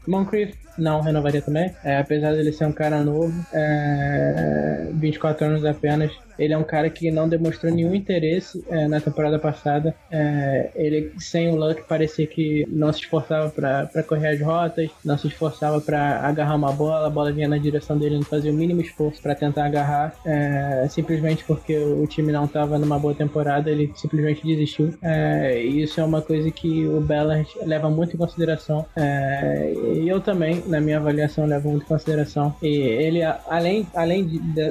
[0.06, 1.74] Moncrief não renovaria também.
[1.84, 6.88] É, apesar dele ser um cara novo, é, 24 anos apenas, ele é um cara
[6.88, 9.94] que não demonstrou nenhum interesse é, na temporada passada.
[10.10, 15.18] É, ele, sem o Luck, parecia que não se esforçava para correr as rotas, não
[15.18, 18.54] se esforçava para agarrar uma bola, a bola vinha na direção dele, não fazia o
[18.54, 23.70] mínimo esforço para tentar agarrar, é, simplesmente porque o time não estava numa boa temporada,
[23.70, 24.94] ele simplesmente desistiu.
[25.02, 28.86] E isso é uma coisa que o Ballard leva muito em consideração.
[28.96, 32.54] E eu também, na minha avaliação, levo muito em consideração.
[32.62, 34.26] E ele, além, além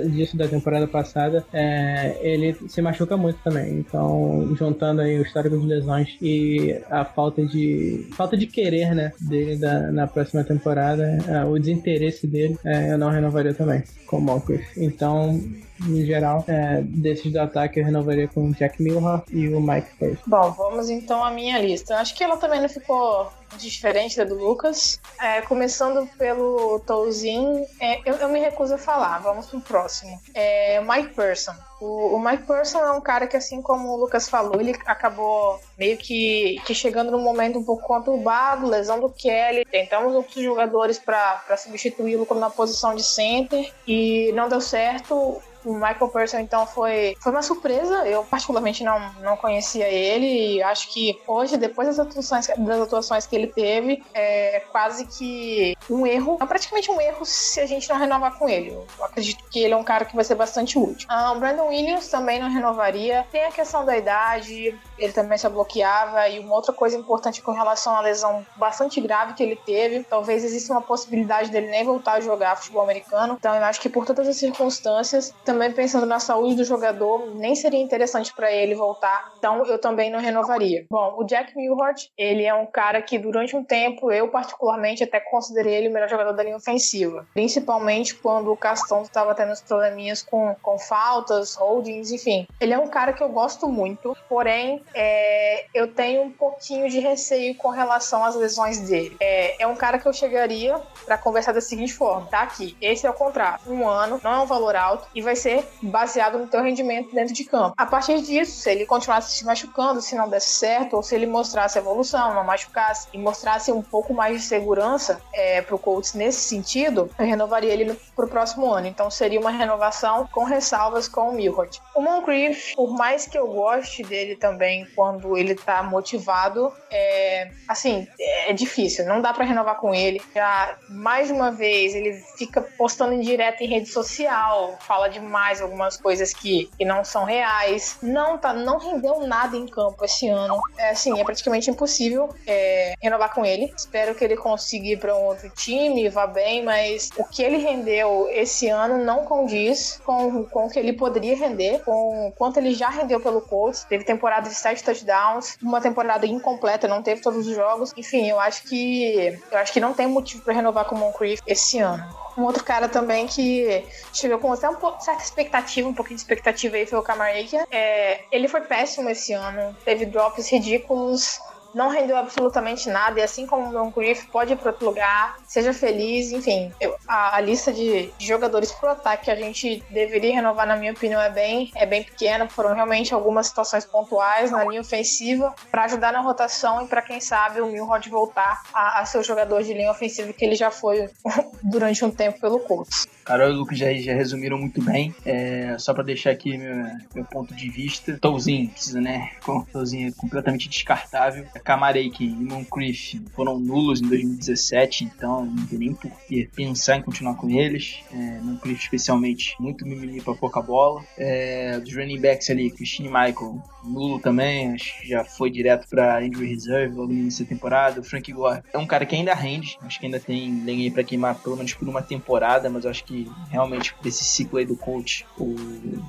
[0.09, 3.79] disso da temporada passada, é, ele se machuca muito também.
[3.79, 9.11] Então, juntando aí o histórico de lesões e a falta de falta de querer, né,
[9.19, 14.17] dele da, na próxima temporada, é, o desinteresse dele, é, eu não renovaria também com
[14.17, 14.67] o Moncrief.
[14.77, 15.41] Então,
[15.85, 19.89] em geral, é, desses do ataque eu renovaria com o Jack Milhar e o Mike
[19.97, 20.23] First.
[20.25, 21.97] Bom, vamos então à minha lista.
[21.97, 24.99] Acho que ela também não ficou diferente da do Lucas.
[25.19, 30.19] É, começando pelo Tolzin, é, eu, eu, me recuso a falar, vamos pro próximo.
[30.33, 31.53] É, Mike Person.
[31.79, 35.59] O, o, Mike Person é um cara que, assim como o Lucas falou, ele acabou
[35.77, 39.63] meio que, que chegando num momento um pouco conturbado, lesão do Kelly.
[39.65, 46.07] Tentamos outros jogadores para substituí-lo na posição de center e não deu certo o Michael
[46.09, 48.07] Person, então, foi, foi uma surpresa.
[48.07, 53.27] Eu, particularmente, não, não conhecia ele e acho que hoje, depois das atuações, das atuações
[53.27, 57.97] que ele teve, é quase que um erro, praticamente um erro se a gente não
[57.97, 58.69] renovar com ele.
[58.69, 61.07] Eu acredito que ele é um cara que vai ser bastante útil.
[61.09, 63.25] Ah, o Brandon Williams também não renovaria.
[63.31, 66.27] Tem a questão da idade, ele também só bloqueava.
[66.29, 70.43] E uma outra coisa importante com relação à lesão bastante grave que ele teve, talvez
[70.43, 73.35] exista uma possibilidade dele nem voltar a jogar futebol americano.
[73.39, 77.55] Então eu acho que por todas as circunstâncias, também pensando na saúde do jogador, nem
[77.55, 79.33] seria interessante para ele voltar.
[79.37, 80.85] Então eu também não renovaria.
[80.89, 85.19] Bom, o Jack Milhort, ele é um cara que durante um tempo eu particularmente até
[85.19, 89.61] considerei ele o melhor jogador da linha ofensiva, principalmente quando o Castão estava tendo os
[89.61, 92.47] probleminhas com, com faltas, holdings, enfim.
[92.59, 96.99] Ele é um cara que eu gosto muito, porém é, eu tenho um pouquinho de
[96.99, 99.15] receio com relação às lesões dele.
[99.19, 103.05] É, é um cara que eu chegaria para conversar da seguinte forma: tá aqui, esse
[103.05, 106.47] é o contrato, um ano, não é um valor alto e vai ser baseado no
[106.47, 107.73] teu rendimento dentro de campo.
[107.77, 111.25] A partir disso, se ele continuasse se machucando, se não desse certo, ou se ele
[111.25, 116.41] mostrasse evolução, não machucasse e mostrasse um pouco mais de segurança é, pro Colts nesse
[116.41, 118.87] sentido, eu renovaria ele pro próximo ano.
[118.87, 121.81] Então seria uma renovação com ressalvas com o Milhort.
[121.95, 128.07] O Moncrief, por mais que eu goste dele também quando ele tá motivado, é, assim,
[128.19, 130.21] é difícil, não dá para renovar com ele.
[130.33, 135.61] Já mais uma vez ele fica postando em direto em rede social, fala demais mais
[135.61, 137.97] algumas coisas que, que não são reais.
[138.01, 140.59] Não tá, não rendeu nada em campo esse ano.
[140.77, 143.71] É assim, é praticamente impossível é, renovar com ele.
[143.77, 147.57] Espero que ele consiga ir para um outro time, vá bem, mas o que ele
[147.57, 152.73] rendeu esse ano não condiz com, com o que ele poderia render, com quanto ele
[152.73, 153.83] já rendeu pelo Colts.
[153.83, 157.93] Teve temporada de 7 touchdowns, uma temporada incompleta, não teve todos os jogos.
[157.95, 161.41] Enfim, eu acho que eu acho que não tem motivo para renovar com o Moncrief
[161.45, 162.03] esse ano.
[162.37, 166.21] Um outro cara também que chegou com até um pouco, certa expectativa, um pouquinho de
[166.21, 167.65] expectativa aí foi o Kamarakia.
[167.71, 171.39] É, ele foi péssimo esse ano, teve drops ridículos,
[171.77, 173.93] não rendeu absolutamente nada, e assim como o Don
[174.31, 176.73] pode ir para outro lugar, seja feliz, enfim.
[176.81, 180.91] Eu, a, a, lista de, jogadores pro ataque que a gente deveria renovar, na minha
[180.91, 182.49] opinião, é bem, é bem pequena.
[182.49, 187.21] Foram realmente algumas situações pontuais na linha ofensiva para ajudar na rotação e para quem
[187.21, 190.71] sabe o Milrod voltar a, a ser o jogador de linha ofensiva que ele já
[190.71, 191.09] foi
[191.61, 193.05] durante um tempo pelo Colts.
[193.27, 195.13] Carol e o Lucas já, já resumiram muito bem.
[195.25, 198.17] É, só para deixar aqui meu, meu, ponto de vista.
[198.21, 199.31] Touzinho, precisa, né?
[199.73, 201.45] Touzinho é completamente descartável.
[201.67, 207.01] Kamarek e Moncrief foram nulos em 2017, então não tem nem por que pensar em
[207.01, 207.99] continuar com eles.
[208.13, 208.39] É,
[208.71, 211.03] especialmente, muito mimimi pra pouca bola.
[211.17, 216.25] É, dos running backs ali, Christine Michael, nulo também, acho que já foi direto pra
[216.25, 217.99] injury reserve logo no início da temporada.
[217.99, 220.91] O Frank Gore é um cara que ainda rende, acho que ainda tem lenha aí
[220.91, 224.77] pra queimar pelo menos por uma temporada, mas acho que realmente desse ciclo aí do
[224.77, 225.53] coach, o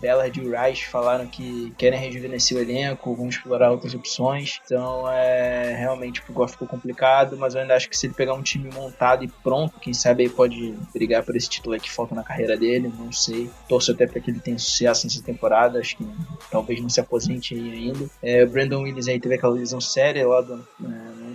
[0.00, 4.60] Ballard e o Rice falaram que querem rejuvenescer o elenco, vão explorar outras opções.
[4.64, 8.14] Então, é é, realmente o Goff ficou complicado, mas eu ainda acho que se ele
[8.14, 11.90] pegar um time montado e pronto, quem sabe aí pode brigar por esse título que
[11.90, 13.50] falta na carreira dele, não sei.
[13.68, 16.06] Torço até para que ele tenha sucesso nessa temporada, acho que
[16.50, 18.06] talvez não se aposente ainda.
[18.22, 20.86] É, o Brandon Williams aí teve aquela lesão séria lá do, é,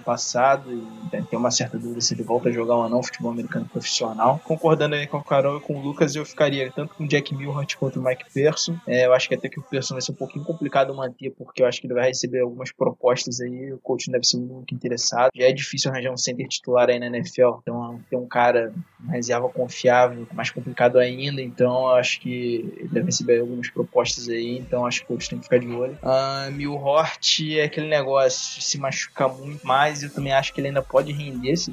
[0.03, 3.65] passado e tem uma certa dúvida se ele volta a jogar ou não futebol americano
[3.65, 4.39] profissional.
[4.43, 7.33] Concordando aí com o Carol e com o Lucas, eu ficaria tanto com o Jack
[7.35, 8.77] Milhart quanto o Mike Pearson.
[8.87, 11.61] É, eu acho que até que o Pearson vai ser um pouquinho complicado manter, porque
[11.61, 15.31] eu acho que ele vai receber algumas propostas aí, o coach deve ser muito interessado.
[15.35, 18.73] Já é difícil arranjar um center titular aí na NFL, então ter um cara
[19.09, 24.85] reserva confiável, mais complicado ainda, então acho que ele deve receber algumas propostas aí, então
[24.85, 25.97] acho que o coach tem que ficar de olho.
[26.01, 30.81] Uh, Milhort é aquele negócio se machucar muito mais, eu também acho que ele ainda
[30.81, 31.71] pode render se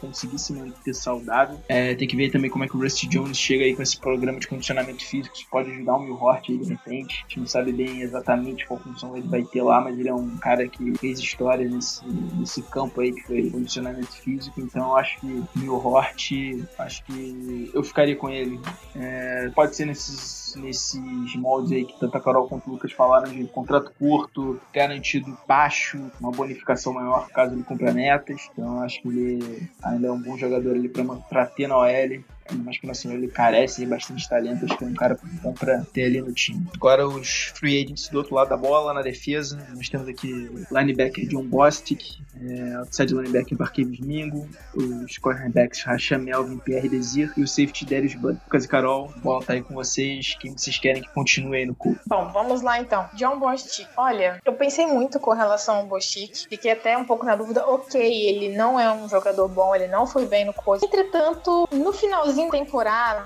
[0.00, 1.60] conseguir se manter saudável.
[1.68, 3.98] É, tem que ver também como é que o Rusty Jones chega aí com esse
[3.98, 7.18] programa de condicionamento físico, que pode ajudar o Milhort aí de repente.
[7.18, 10.14] A gente não sabe bem exatamente qual função ele vai ter lá, mas ele é
[10.14, 14.96] um cara que fez história nesse, nesse campo aí que foi condicionamento físico, então eu
[14.96, 18.60] acho que Milhort, acho que eu ficaria com ele.
[18.94, 23.30] É, pode ser nesses, nesses moldes aí que tanto a Carol quanto o Lucas falaram
[23.30, 29.08] de contrato curto, garantido baixo, uma bonificação maior caso ele cumpra metas, então acho que
[29.08, 32.22] ele ainda é um bom jogador ali para ter na OL
[32.52, 35.82] mas que assim, ele carece de bastante talento, acho que é um cara bom pra
[35.92, 36.66] ter ali no time.
[36.74, 40.76] Agora os free agents do outro lado da bola, na defesa, nós temos aqui o
[40.76, 47.42] linebacker John Bostic, é, outside linebacker Barqueves Mingo, os cornerbacks Racham Melvin, Pierre Desir e
[47.42, 48.38] o safety Darius Bud.
[48.44, 50.36] Lucas e Carol, bola tá aí com vocês.
[50.38, 52.00] Quem vocês querem que continue aí no culto?
[52.06, 53.08] Bom, vamos lá então.
[53.14, 53.86] John Bostic.
[53.96, 56.48] Olha, eu pensei muito com relação ao Bostic.
[56.48, 57.66] Fiquei até um pouco na dúvida.
[57.66, 60.84] Ok, ele não é um jogador bom, ele não foi bem no coach.
[60.84, 61.92] Entretanto, no
[62.30, 63.24] finalzinho da temporada,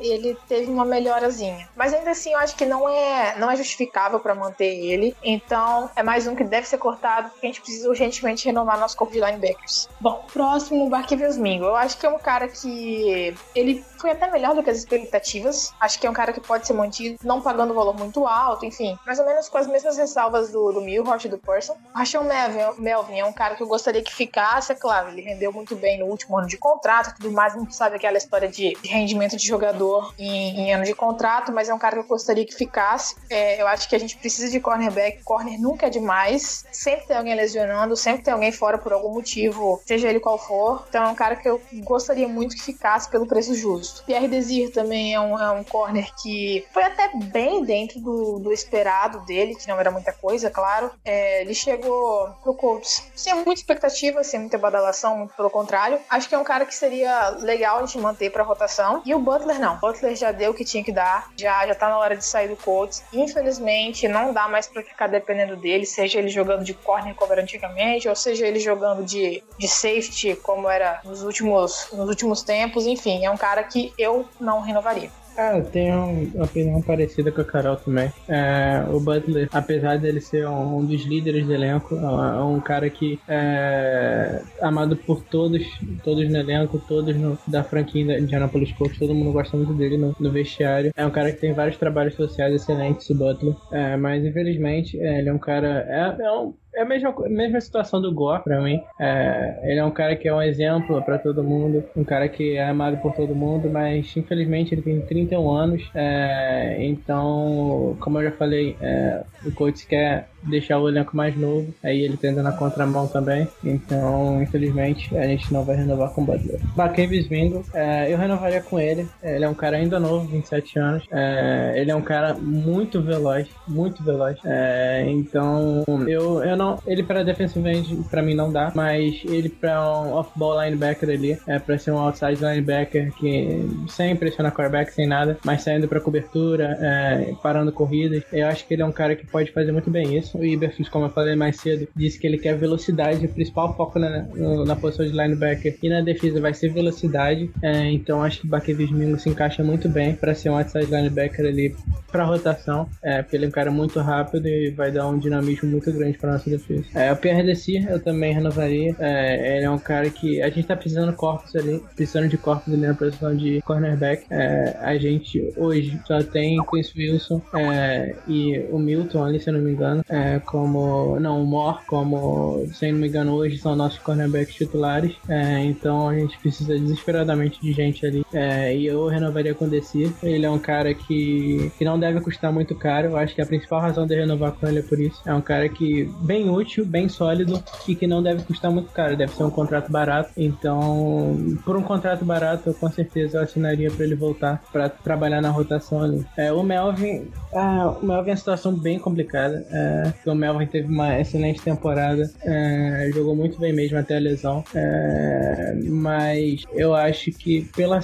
[0.00, 1.68] ele teve uma melhorazinha.
[1.76, 5.16] Mas ainda assim, eu acho que não é, não é justificável para manter ele.
[5.22, 8.96] Então, é mais um que deve ser cortado, porque a gente precisa urgentemente renovar nosso
[8.96, 9.88] corpo de linebackers.
[10.00, 11.64] Bom, próximo, Barquíveis Mingo.
[11.66, 15.72] Eu acho que é um cara que ele foi até melhor do que as expectativas.
[15.80, 18.64] Acho que é um cara que pode ser mantido, não pagando um valor muito alto,
[18.64, 21.76] enfim, mais ou menos com as mesmas ressalvas do, do Milhouse e do Person.
[22.16, 25.52] O Melvin, Melvin é um cara que eu gostaria que ficasse, é claro, ele rendeu
[25.52, 29.36] muito bem no último ano de contrato, tudo mais, gente sabe aquela história de, rendimento
[29.36, 32.54] de jogador em, em, ano de contrato, mas é um cara que eu gostaria que
[32.54, 33.16] ficasse.
[33.28, 37.16] É, eu acho que a gente precisa de cornerback, corner nunca é demais, sempre tem
[37.16, 40.84] alguém lesionando, sempre tem alguém fora por algum motivo, seja ele qual for.
[40.88, 44.04] Então é um cara que eu gostaria muito que ficasse pelo preço justo.
[44.04, 48.52] Pierre Desir também é um, é um corner que foi até bem dentro do, do
[48.52, 50.90] esperado dele, que não era muita coisa, claro.
[51.04, 55.98] É, ele chegou pro Colts sem muita expectativa, sem muita badalação, muito pelo contrário.
[56.08, 59.00] Acho que é um cara que seria legal a gente manter pra rotação.
[59.06, 59.76] E o Butler não.
[59.76, 62.24] O Butler já deu o que tinha que dar, já, já tá na hora de
[62.24, 63.02] sair do Colts.
[63.10, 67.40] Infelizmente, não dá mais pra ficar dependendo dele, seja ele jogando de corner como era
[67.40, 72.86] antigamente, ou seja ele jogando de, de safety como era nos últimos, nos últimos tempos.
[72.86, 75.10] Enfim, é um cara que eu não renovaria.
[75.36, 78.10] Ah, eu tenho uma opinião parecida com a Carol também.
[78.28, 82.88] É, o Butler, apesar dele ser um, dos líderes do elenco, é, é um cara
[82.88, 85.62] que é amado por todos,
[86.02, 89.98] todos no elenco, todos no, da franquia de Indianapolis Colts, todo mundo gosta muito dele
[89.98, 90.92] no, no, vestiário.
[90.96, 95.18] É um cara que tem vários trabalhos sociais excelentes, o Butler, é, mas infelizmente é,
[95.18, 95.86] ele é um cara.
[95.88, 98.82] É, é um, é a mesma, mesma situação do Gore pra mim.
[98.98, 102.56] É, ele é um cara que é um exemplo para todo mundo, um cara que
[102.56, 105.90] é amado por todo mundo, mas infelizmente ele tem 31 anos.
[105.94, 111.74] É, então, como eu já falei, é, o coach quer deixar o elenco mais novo,
[111.82, 113.48] aí ele tenta na contramão também.
[113.64, 116.60] Então, infelizmente, a gente não vai renovar com o Butler.
[116.74, 119.06] Bakevis Vingo, é, eu renovaria com ele.
[119.22, 121.04] Ele é um cara ainda novo, 27 anos.
[121.10, 124.38] É, ele é um cara muito veloz, muito veloz.
[124.44, 126.65] É, então, eu, eu não.
[126.86, 131.38] Ele para defensive end, pra mim não dá, mas ele para um off-ball linebacker ali,
[131.46, 136.00] é para ser um outside linebacker que sem pressionar quarterback, sem nada, mas saindo para
[136.00, 138.22] cobertura, é, parando corridas.
[138.32, 140.38] Eu acho que ele é um cara que pode fazer muito bem isso.
[140.38, 143.24] O Iberfus, como eu falei mais cedo, disse que ele quer velocidade.
[143.24, 144.26] O principal foco na,
[144.64, 147.50] na posição de linebacker e na defesa vai ser velocidade.
[147.62, 151.46] É, então acho que o Mingo se encaixa muito bem para ser um outside linebacker
[151.46, 151.76] ali
[152.10, 155.68] para rotação, é, porque ele é um cara muito rápido e vai dar um dinamismo
[155.68, 156.55] muito grande para nossa defesa.
[156.94, 158.94] É, o Pierre Desir eu também renovaria.
[158.98, 162.36] É, ele é um cara que a gente tá precisando de corpos ali, precisando de
[162.36, 164.24] corpos ali na posição de cornerback.
[164.30, 169.54] É, a gente hoje só tem Chris Wilson é, e o Milton ali, se eu
[169.54, 170.04] não me engano.
[170.08, 171.18] É, como.
[171.20, 175.14] Não, o Moore, como, se não me engano, hoje são nossos cornerbacks titulares.
[175.28, 178.24] É, então a gente precisa desesperadamente de gente ali.
[178.32, 180.12] É, e eu renovaria com o Desi.
[180.22, 183.08] Ele é um cara que, que não deve custar muito caro.
[183.08, 185.20] Eu acho que a principal razão de renovar com ele é por isso.
[185.26, 189.16] É um cara que bem útil, bem sólido e que não deve custar muito caro.
[189.16, 190.30] Deve ser um contrato barato.
[190.36, 195.40] Então, por um contrato barato, eu com certeza eu assinaria para ele voltar para trabalhar
[195.40, 196.24] na rotação ali.
[196.36, 199.66] É, o Melvin, ah, o Melvin é uma situação bem complicada.
[199.70, 204.64] É, o Melvin teve uma excelente temporada, é, jogou muito bem mesmo até a lesão,
[204.74, 208.00] é, mas eu acho que pela,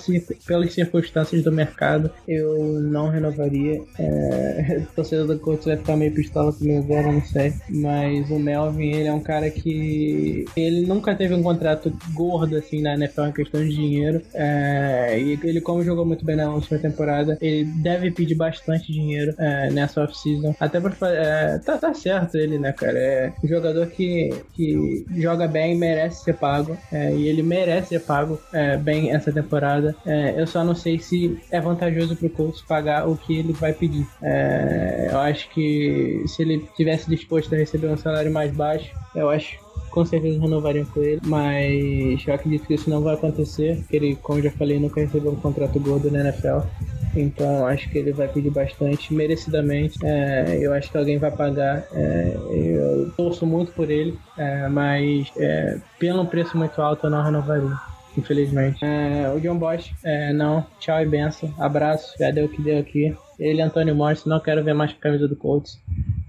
[0.46, 3.83] pelas circunstâncias do mercado eu não renovaria.
[3.98, 8.38] É, o torcedor do Colts vai ficar meio pistola comigo agora, não sei, mas o
[8.38, 13.26] Melvin ele é um cara que ele nunca teve um contrato gordo assim na NFL
[13.26, 17.64] em questão de dinheiro, é, e ele como jogou muito bem na última temporada, ele
[17.64, 22.72] deve pedir bastante dinheiro é, nessa off-season, até para é, tá, tá certo ele, né,
[22.72, 22.98] cara?
[22.98, 26.76] É um jogador que, que joga bem, merece ser pago.
[26.92, 29.94] É, e ele merece ser pago é, bem essa temporada.
[30.06, 33.72] É, eu só não sei se é vantajoso pro Colts pagar o que ele vai
[33.72, 34.06] pedir.
[34.22, 39.31] É, eu acho que se ele tivesse disposto a receber um salário mais baixo, eu
[39.31, 43.96] acho com certeza renovariam com ele, mas eu acredito que isso não vai acontecer, porque
[43.96, 46.66] ele, como já falei, nunca recebeu um contrato gordo na NFL.
[47.14, 49.98] Então acho que ele vai pedir bastante, merecidamente.
[50.03, 51.85] É, eu acho que alguém vai pagar.
[51.92, 57.23] É, eu torço muito por ele, é, mas é, pelo preço muito alto eu não
[57.23, 57.77] renovaria.
[58.17, 58.85] Infelizmente.
[58.85, 60.67] É, o John Bosch, é, não.
[60.79, 61.52] Tchau e benção.
[61.58, 62.15] Abraço.
[62.19, 63.15] Já deu o que deu aqui.
[63.38, 65.81] Ele, Antônio Morris, não quero ver mais camisa do Colts.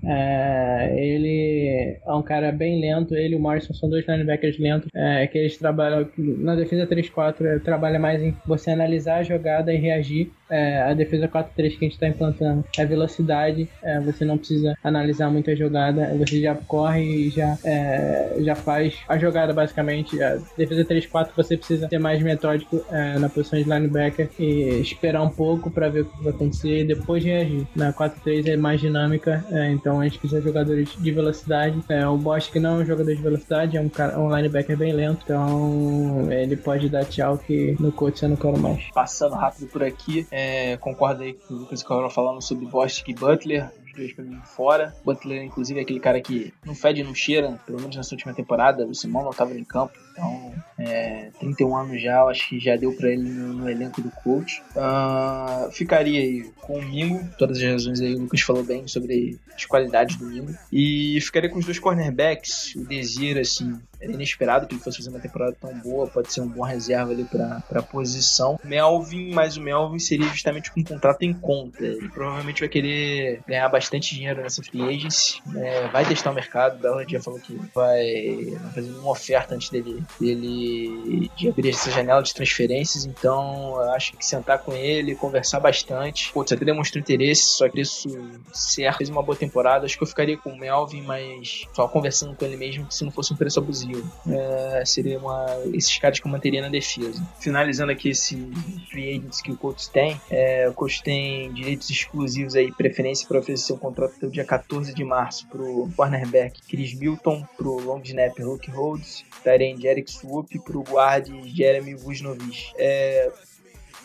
[0.06, 4.90] É, ele é um cara bem lento, ele e o Morrison são dois linebackers lentos,
[4.94, 9.74] é, que eles trabalham na defesa 3-4, é, trabalha mais em você analisar a jogada
[9.74, 10.32] e reagir.
[10.50, 14.78] É, a defesa 4-3 que a gente está implantando é velocidade, é, você não precisa
[14.84, 20.22] analisar muito a jogada, você já corre e já, é, já faz a jogada basicamente.
[20.22, 22.86] A defesa 3-4 você precisa ser mais metódico
[23.20, 26.84] na posição de linebacker e esperar um pouco para ver o que vai acontecer e
[26.84, 27.66] depois reagir.
[27.76, 31.84] Na 4-3 é mais dinâmica, então então a gente precisa de jogadores de velocidade.
[31.88, 34.92] É, o Bosch não é um jogador de velocidade, é um, cara, um linebacker bem
[34.92, 35.22] lento.
[35.24, 38.90] Então ele pode dar tchau que no coach você não quer mais.
[38.92, 43.04] Passando rápido por aqui, é, concordo aí com o Lucas e o falando sobre Bosch
[43.08, 44.94] e Butler dois pra mim fora.
[45.06, 48.86] Butler, inclusive, é aquele cara que não fede não cheira, pelo menos nessa última temporada.
[48.86, 52.76] O Simão não estava em campo, então é, 31 anos já, eu acho que já
[52.76, 54.62] deu para ele no, no, elenco do coach.
[54.76, 59.40] Uh, ficaria aí com o Mingo, todas as razões aí o Lucas falou bem sobre
[59.56, 60.54] as qualidades do Mingo.
[60.72, 65.10] E ficaria com os dois cornerbacks, o Desir, assim, era inesperado que ele fosse fazer
[65.10, 68.60] uma temporada tão boa, pode ser um bom reserva ali para a posição.
[68.64, 71.84] Melvin, mas o Melvin seria justamente com um contrato em conta.
[71.84, 76.80] Ele provavelmente vai querer ganhar bastante dinheiro nessa free agency, é, vai testar o mercado.
[76.80, 82.22] Bela já falou que vai fazer uma oferta antes dele, dele de abrir essa janela
[82.22, 83.06] de transferências.
[83.06, 86.32] Então, acho que sentar com ele, conversar bastante.
[86.34, 88.10] Putz, até demonstrou interesse, só que isso
[88.54, 89.86] certo, fez uma boa temporada.
[89.86, 93.12] Acho que eu ficaria com o Melvin, mas só conversando com ele mesmo, se não
[93.12, 97.22] fosse um preço abusivo é, seria uma, esses caras que eu manteria na defesa.
[97.40, 98.52] Finalizando aqui esse
[98.90, 103.40] free agents que o Colts tem, é, o Colts tem direitos exclusivos aí, preferência para
[103.40, 108.02] oferecer um contrato até o dia 14 de março pro cornerback Chris Milton, pro long
[108.04, 112.72] snapper Luke Rhodes, Tyrande Eric Swoop, pro guard Jeremy Vujnovic.
[112.78, 113.32] É,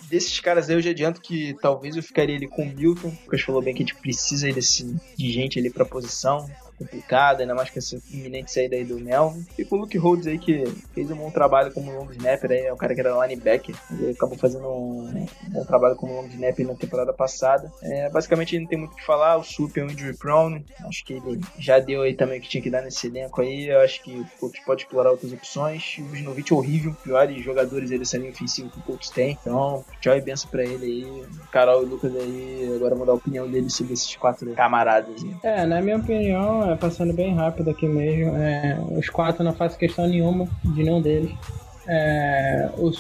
[0.09, 3.39] desses caras aí eu já adianto que talvez eu ficaria ali com o Milton, porque
[3.39, 6.49] falou bem que a gente precisa desse, de gente ali pra posição
[6.79, 9.45] complicado, ainda mais com essa iminente saída aí do Melvin.
[9.59, 10.65] E com o Luke Rhodes aí, que
[10.95, 13.75] fez um bom trabalho como long snapper, aí, é o cara que era linebacker.
[13.91, 17.71] Ele acabou fazendo um, bom trabalho como long snapper na temporada passada.
[17.83, 19.37] É, basicamente, não tem muito o que falar.
[19.37, 20.65] O Sup é um injury prone.
[20.87, 23.69] Acho que ele já deu aí também o que tinha que dar nesse elenco aí.
[23.69, 25.97] Eu acho que o Colts pode explorar outras opções.
[25.99, 29.37] O Viznovic é horrível, piores jogadores aí dessa linha ofensiva que o Colts tem.
[29.41, 31.23] Então, tchau e benção pra ele aí.
[31.51, 35.23] Carol e Lucas aí, agora vou dar a opinião dele sobre esses quatro camaradas.
[35.23, 35.35] Aí.
[35.43, 38.37] É, na minha opinião, é, passando bem rápido aqui mesmo.
[38.37, 41.31] É, os quatro não faço questão nenhuma de nenhum deles.
[41.87, 42.91] É, o,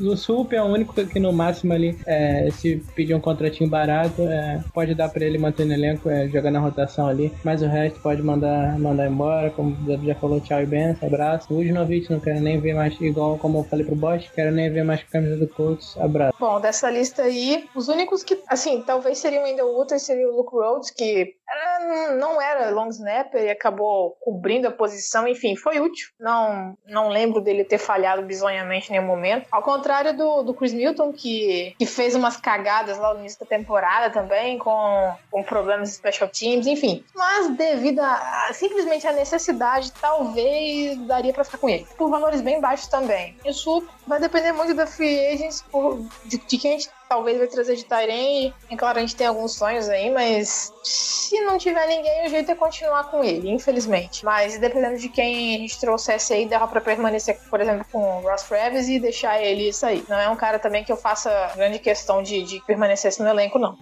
[0.00, 4.22] o Sup é o único que no máximo ali, é, se pedir um contratinho barato,
[4.22, 7.32] é, pode dar para ele manter no elenco, é, jogar na rotação ali.
[7.44, 11.52] Mas o resto pode mandar, mandar embora, como já falou, tchau e benção, abraço.
[11.52, 14.70] O Ujnovic não quero nem ver mais, igual como eu falei pro Bosch, quero nem
[14.70, 16.36] ver mais com camisa do Colts, abraço.
[16.38, 20.54] Bom, dessa lista aí, os únicos que, assim, talvez seriam ainda Utah seria o Luke
[20.54, 26.08] Rhodes, que era, não era long snapper e acabou cobrindo a posição, enfim, foi útil.
[26.18, 29.46] Não, não lembro dele ter falhado bizonhamente em nenhum momento.
[29.50, 33.46] Ao contrário do, do Chris Milton, que, que fez umas cagadas lá no início da
[33.46, 37.04] temporada também, com, com problemas special teams, enfim.
[37.14, 41.86] Mas devido a, a simplesmente a necessidade, talvez daria para ficar com ele.
[41.96, 43.36] Por valores bem baixos também.
[43.44, 47.46] Isso vai depender muito da free agents, por, de, de quem a gente talvez vai
[47.46, 48.54] trazer de Tyrene.
[48.70, 52.50] E claro, a gente tem alguns sonhos aí, mas se não tiver ninguém, o jeito
[52.50, 54.24] é continuar com ele, infelizmente.
[54.24, 58.20] Mas dependendo de quem a gente trouxesse aí, dava pra permanecer, por exemplo, com o
[58.20, 60.04] Ross Travis e deixar ele sair.
[60.08, 63.58] Não é um cara também que eu faça grande questão de, de permanecer no elenco,
[63.58, 63.76] não.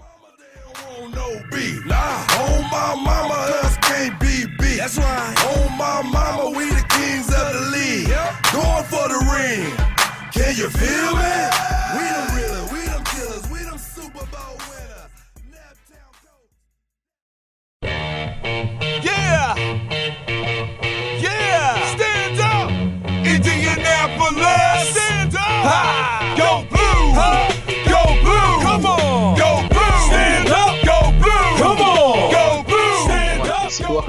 [10.32, 11.34] Can you feel me?
[11.92, 12.51] We the real,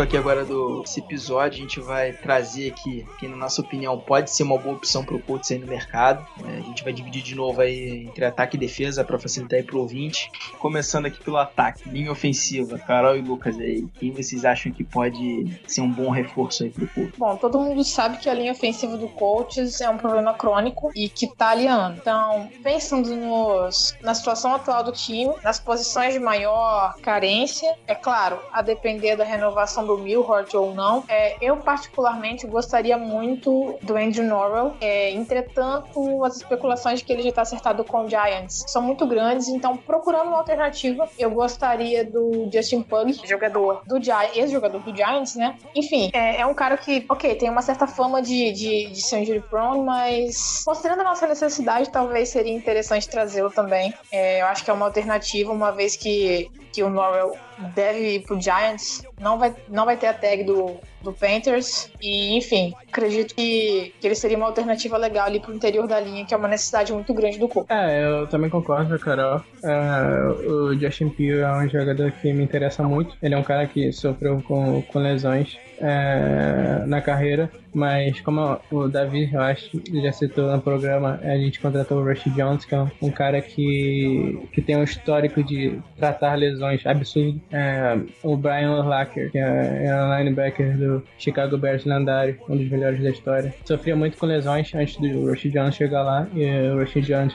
[0.03, 4.31] aqui agora do esse episódio, a gente vai trazer aqui, que na nossa opinião pode
[4.31, 6.25] ser uma boa opção para o Colts aí no mercado.
[6.45, 9.63] É, a gente vai dividir de novo aí entre ataque e defesa para facilitar aí
[9.65, 10.29] pro ouvinte.
[10.59, 13.87] Começando aqui pelo ataque, linha ofensiva, Carol e Lucas aí.
[13.99, 17.17] Quem vocês acham que pode ser um bom reforço aí pro Colts?
[17.17, 21.07] Bom, todo mundo sabe que a linha ofensiva do Colts é um problema crônico e
[21.09, 21.97] que tá aliando.
[21.97, 28.39] Então, pensando nos, na situação atual do time, nas posições de maior carência, é claro,
[28.51, 31.03] a depender da renovação situação do Milhort ou não.
[31.07, 34.73] É, eu, particularmente, gostaria muito do Andrew Norwell.
[34.81, 39.05] É, entretanto, as especulações de que ele já está acertado com o Giants são muito
[39.05, 44.95] grandes, então, procurando uma alternativa, eu gostaria do Justin Pug, jogador do Giants, ex-jogador do
[44.95, 45.57] Giants, né?
[45.75, 49.19] Enfim, é, é, um cara que, ok, tem uma certa fama de, de, de ser
[49.19, 53.93] injury prone, mas considerando a nossa necessidade, talvez seria interessante trazê-lo também.
[54.11, 57.35] É, eu acho que é uma alternativa, uma vez que, que o Norwell
[57.75, 61.91] deve ir pro Giants, não vai, não vai ter a tag do, do Panthers.
[62.01, 66.25] E, enfim, acredito que, que ele seria uma alternativa legal ali pro interior da linha,
[66.25, 67.71] que é uma necessidade muito grande do corpo.
[67.73, 69.41] É, eu também concordo, Carol.
[69.63, 73.15] É, o Justin Peel é um jogador que me interessa muito.
[73.21, 78.87] Ele é um cara que sofreu com, com lesões é, na carreira, mas como o
[78.87, 82.87] Davi, eu acho, já citou no programa, a gente contratou o Rush Jones, que é
[83.01, 87.41] um, cara que, que tem um histórico de tratar lesões absurdo.
[87.51, 92.69] É, o Brian Urlacher, que é, é um linebacker do Chicago Bears lendário, um dos
[92.69, 96.79] melhores da história, sofria muito com lesões antes do Rush Jones chegar lá, e o
[96.79, 97.33] Rush Jones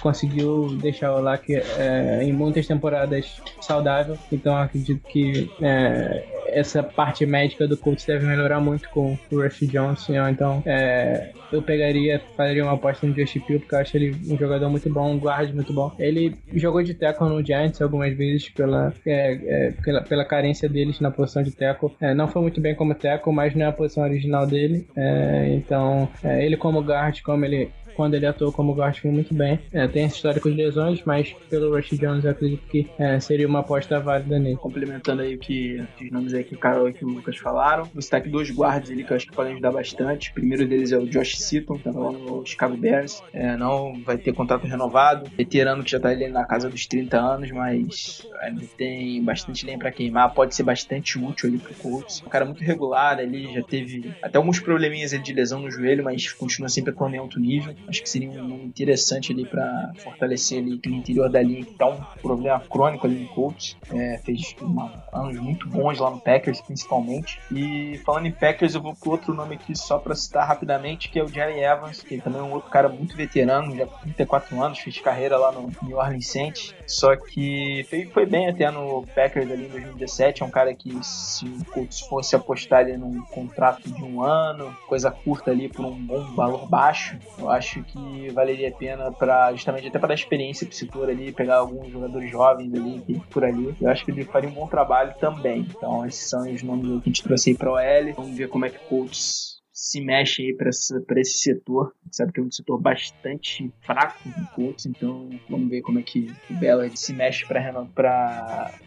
[0.00, 7.24] conseguiu deixar o Urlacher é, em muitas temporadas saudável, então acredito que é, essa parte
[7.26, 10.28] médica do Colts deve melhorar muito com o Rush Johnson.
[10.28, 14.36] Então, é, eu pegaria, faria uma aposta no Justin Peel, porque eu acho ele um
[14.36, 15.92] jogador muito bom, um guard muito bom.
[15.98, 21.00] Ele jogou de tackle no Giants algumas vezes pela, é, é, pela, pela, carência deles
[21.00, 21.90] na posição de tackle.
[22.00, 24.86] É, não foi muito bem como tackle, mas não é a posição original dele.
[24.96, 29.34] É, então, é, ele como guard, como ele quando ele atuou como guard foi muito
[29.34, 29.58] bem.
[29.72, 33.48] É, tem esse histórico de lesões, mas pelo Rush Jones eu acredito que é, seria
[33.48, 34.56] uma aposta válida nele.
[34.56, 37.90] Complementando aí o que os nomes aí que o Carol e que o Lucas falaram.
[38.08, 40.30] Tá aqui dois guards ali que eu acho que podem ajudar bastante.
[40.30, 43.20] O primeiro deles é o Josh Seaton, que tá lá no Chicago Bears.
[43.32, 45.28] É, não vai ter contrato renovado.
[45.36, 49.78] Veterano que já tá ali na casa dos 30 anos, mas ainda tem bastante lenha
[49.78, 50.32] para queimar.
[50.32, 52.22] Pode ser bastante útil ali pro Colts.
[52.24, 56.32] Um cara muito regular ali, já teve até alguns probleminhas de lesão no joelho, mas
[56.32, 57.74] continua sempre atuando em alto nível.
[57.88, 61.74] Acho que seria um nome interessante ali para fortalecer ali no interior da linha, que
[61.74, 63.76] tá um problema crônico ali no Colts.
[63.90, 67.40] É, fez uma, anos muito bons lá no Packers, principalmente.
[67.50, 71.18] E falando em Packers, eu vou pro outro nome aqui só para citar rapidamente, que
[71.18, 74.78] é o Jerry Evans, que também é um outro cara muito veterano, já 34 anos,
[74.78, 76.74] fez carreira lá no New Orleans Saints.
[76.86, 80.42] Só que foi, foi bem até no Packers ali em 2017.
[80.42, 84.74] É um cara que, se o Colts fosse apostar ali num contrato de um ano,
[84.86, 89.12] coisa curta ali por um bom valor baixo, eu acho acho que valeria a pena
[89.12, 93.44] para justamente até para dar experiência pro setor ali, pegar alguns jogadores jovens ali por
[93.44, 93.74] ali.
[93.80, 95.66] Eu acho que ele faria um bom trabalho também.
[95.68, 98.14] Então, esses são os nomes que a gente trouxe aí para o OL.
[98.14, 101.92] Vamos ver como é que o Colts se mexe aí para esse setor.
[102.10, 106.32] Sabe que é um setor bastante fraco no Colts, então vamos ver como é que
[106.50, 107.60] o Ballard se mexe para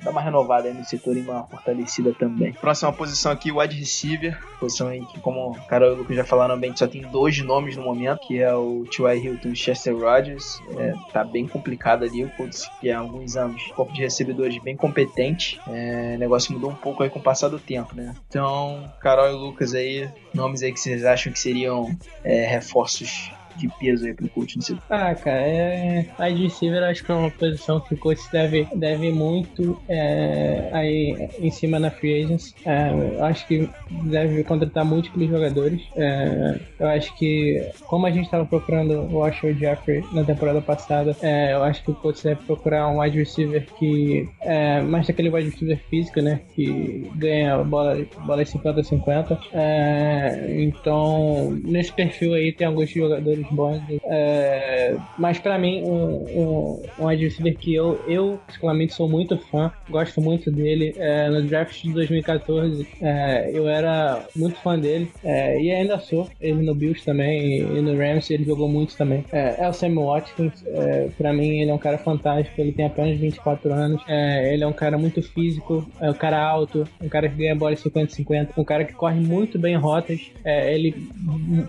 [0.03, 2.53] dar uma renovada aí no setor e uma fortalecida também.
[2.53, 6.15] Próxima posição aqui, o wide receiver, posição aí que, como o cara e o Lucas
[6.15, 9.15] já falaram bem, só tem dois nomes no momento, que é o T.Y.
[9.17, 10.61] Hilton e o Chester Rogers.
[10.77, 14.75] É, tá bem complicado ali, o Colts que há alguns anos, corpo de recebedores bem
[14.75, 15.59] competente.
[15.67, 18.15] É, o negócio mudou um pouco aí com o passar do tempo, né?
[18.27, 23.10] Então, Carol e Lucas aí, nomes aí que vocês acham que seriam é, reforços
[23.57, 24.83] de peso aí pro coach setor?
[24.89, 26.05] Ah, cara, é...
[26.17, 31.29] a receiver acho que é uma posição que o coach deve, deve muito é, aí
[31.39, 32.53] em cima na free agents.
[32.65, 33.69] É, acho que
[34.03, 35.81] deve contratar múltiplos jogadores.
[35.95, 41.15] É, eu acho que, como a gente estava procurando o Washer Jeffrey na temporada passada,
[41.21, 45.29] é, eu acho que o coach deve procurar um wide receiver que é mais daquele
[45.29, 46.41] wide receiver físico, né?
[46.55, 49.37] Que ganha bola, bola 50-50.
[49.53, 53.81] É, então, nesse perfil aí tem alguns jogadores jogadores bons.
[54.05, 59.71] É, mas para mim, um, um, um adversário que eu, eu particularmente sou muito fã,
[59.89, 60.93] gosto muito dele.
[60.97, 66.29] É, no draft de 2014, é, eu era muito fã dele é, e ainda sou.
[66.39, 69.25] Ele no Bills também e no Rams ele jogou muito também.
[69.31, 72.59] É, é o Sam Watkins, é, para mim ele é um cara fantástico.
[72.59, 74.01] Ele tem apenas 24 anos.
[74.07, 77.75] ele é um cara muito físico, é um cara alto, um cara que ganha bola
[77.75, 80.31] 50-50, um cara que corre muito bem rotas.
[80.45, 80.91] ele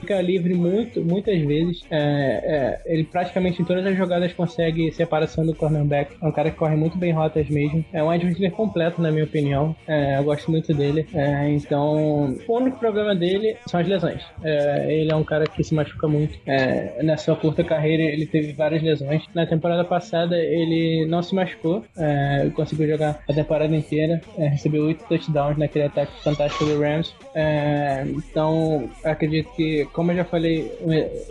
[0.00, 1.84] fica livre muito, muitas vezes vezes.
[1.90, 6.16] É, é, ele praticamente em todas as jogadas consegue separação do cornerback.
[6.20, 7.84] É um cara que corre muito bem rotas mesmo.
[7.92, 9.74] É um adversário completo, na minha opinião.
[9.86, 11.06] É, eu gosto muito dele.
[11.14, 14.22] É, então, o único problema dele são as lesões.
[14.42, 16.38] É, ele é um cara que se machuca muito.
[16.46, 19.24] É, na sua curta carreira, ele teve várias lesões.
[19.34, 21.84] Na temporada passada, ele não se machucou.
[22.54, 24.20] conseguiu jogar a temporada inteira.
[24.36, 27.14] recebeu oito touchdowns naquele ataque fantástico do Rams.
[28.08, 30.72] então, acredito que, como eu já falei,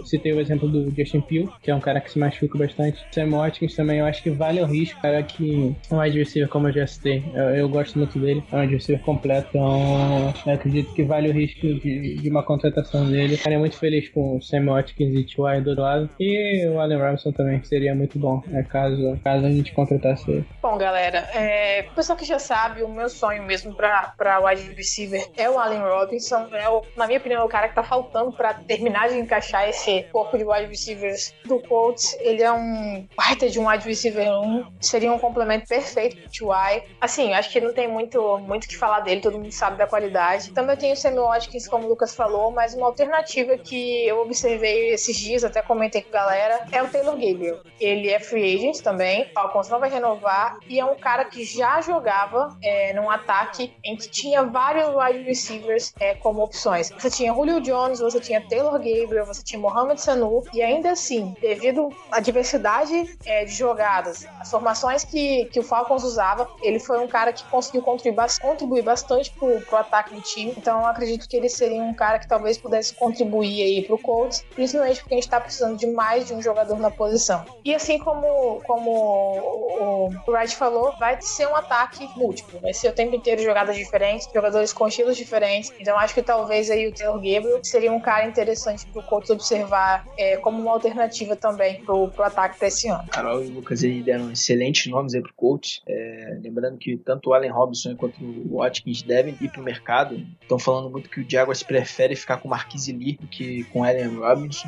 [0.06, 3.04] se citei o exemplo do Justin Peel, que é um cara que se machuca bastante.
[3.12, 6.68] Sam Watkins também eu acho que vale o risco, cara que um wide receiver, como
[6.68, 7.24] eu já citei.
[7.34, 11.34] Eu, eu gosto muito dele, é um wide receiver completo, então acredito que vale o
[11.34, 13.38] risco de, de uma contratação dele.
[13.38, 15.62] Ficaria muito feliz com o Sam Watkins e T.Y.
[15.62, 16.10] do lado.
[16.20, 20.46] E o Allen Robinson também seria muito bom, né, caso, caso a gente contratasse ele.
[20.62, 25.26] Bom, galera, é, o pessoal que já sabe, o meu sonho mesmo para wide receiver
[25.36, 26.48] é o Allen Robinson.
[26.54, 29.68] É o, na minha opinião, é o cara que tá faltando para terminar de encaixar
[29.68, 32.16] esse corpo de wide receivers do Colts.
[32.20, 36.84] Ele é um baita de um wide receiver 1, seria um complemento perfeito pro T.Y.
[37.00, 40.52] Assim, acho que não tem muito muito que falar dele, todo mundo sabe da qualidade.
[40.52, 44.90] Também tenho o Sammy Watkins, como o Lucas falou, mas uma alternativa que eu observei
[44.90, 47.60] esses dias, até comentei com a galera, é o Taylor Gabriel.
[47.80, 51.82] Ele é free agent também, Falcons não vai renovar, e é um cara que já
[51.82, 56.90] jogava é, num ataque em que tinha vários wide receivers é, como opções.
[56.90, 61.36] Você tinha Julio Jones, você tinha Taylor Gabriel, você tinha Mohamed Sanu, e ainda assim,
[61.40, 67.00] devido à diversidade é, de jogadas, as formações que, que o Falcons usava, ele foi
[67.00, 70.54] um cara que conseguiu contribuir, contribuir bastante pro, pro ataque do time.
[70.58, 75.00] Então, acredito que ele seria um cara que talvez pudesse contribuir aí pro Colts, principalmente
[75.02, 77.46] porque a gente tá precisando de mais de um jogador na posição.
[77.64, 82.60] E assim como, como o Wright falou, vai ser um ataque múltiplo.
[82.60, 85.72] Vai ser o tempo inteiro jogadas diferentes, jogadores com estilos diferentes.
[85.80, 89.91] Então, acho que talvez aí o Taylor Gabriel seria um cara interessante pro Colts observar
[90.18, 93.08] é, como uma alternativa também pro, ataque desse ano.
[93.10, 95.82] Carol e o Lucas aí deram excelentes nomes aí pro Colts.
[95.88, 100.26] É, lembrando que tanto o Allen Robinson quanto o Watkins devem ir pro mercado.
[100.42, 104.16] Estão falando muito que o Jaguars prefere ficar com Marquise Lee do que com Allen
[104.18, 104.68] Robinson.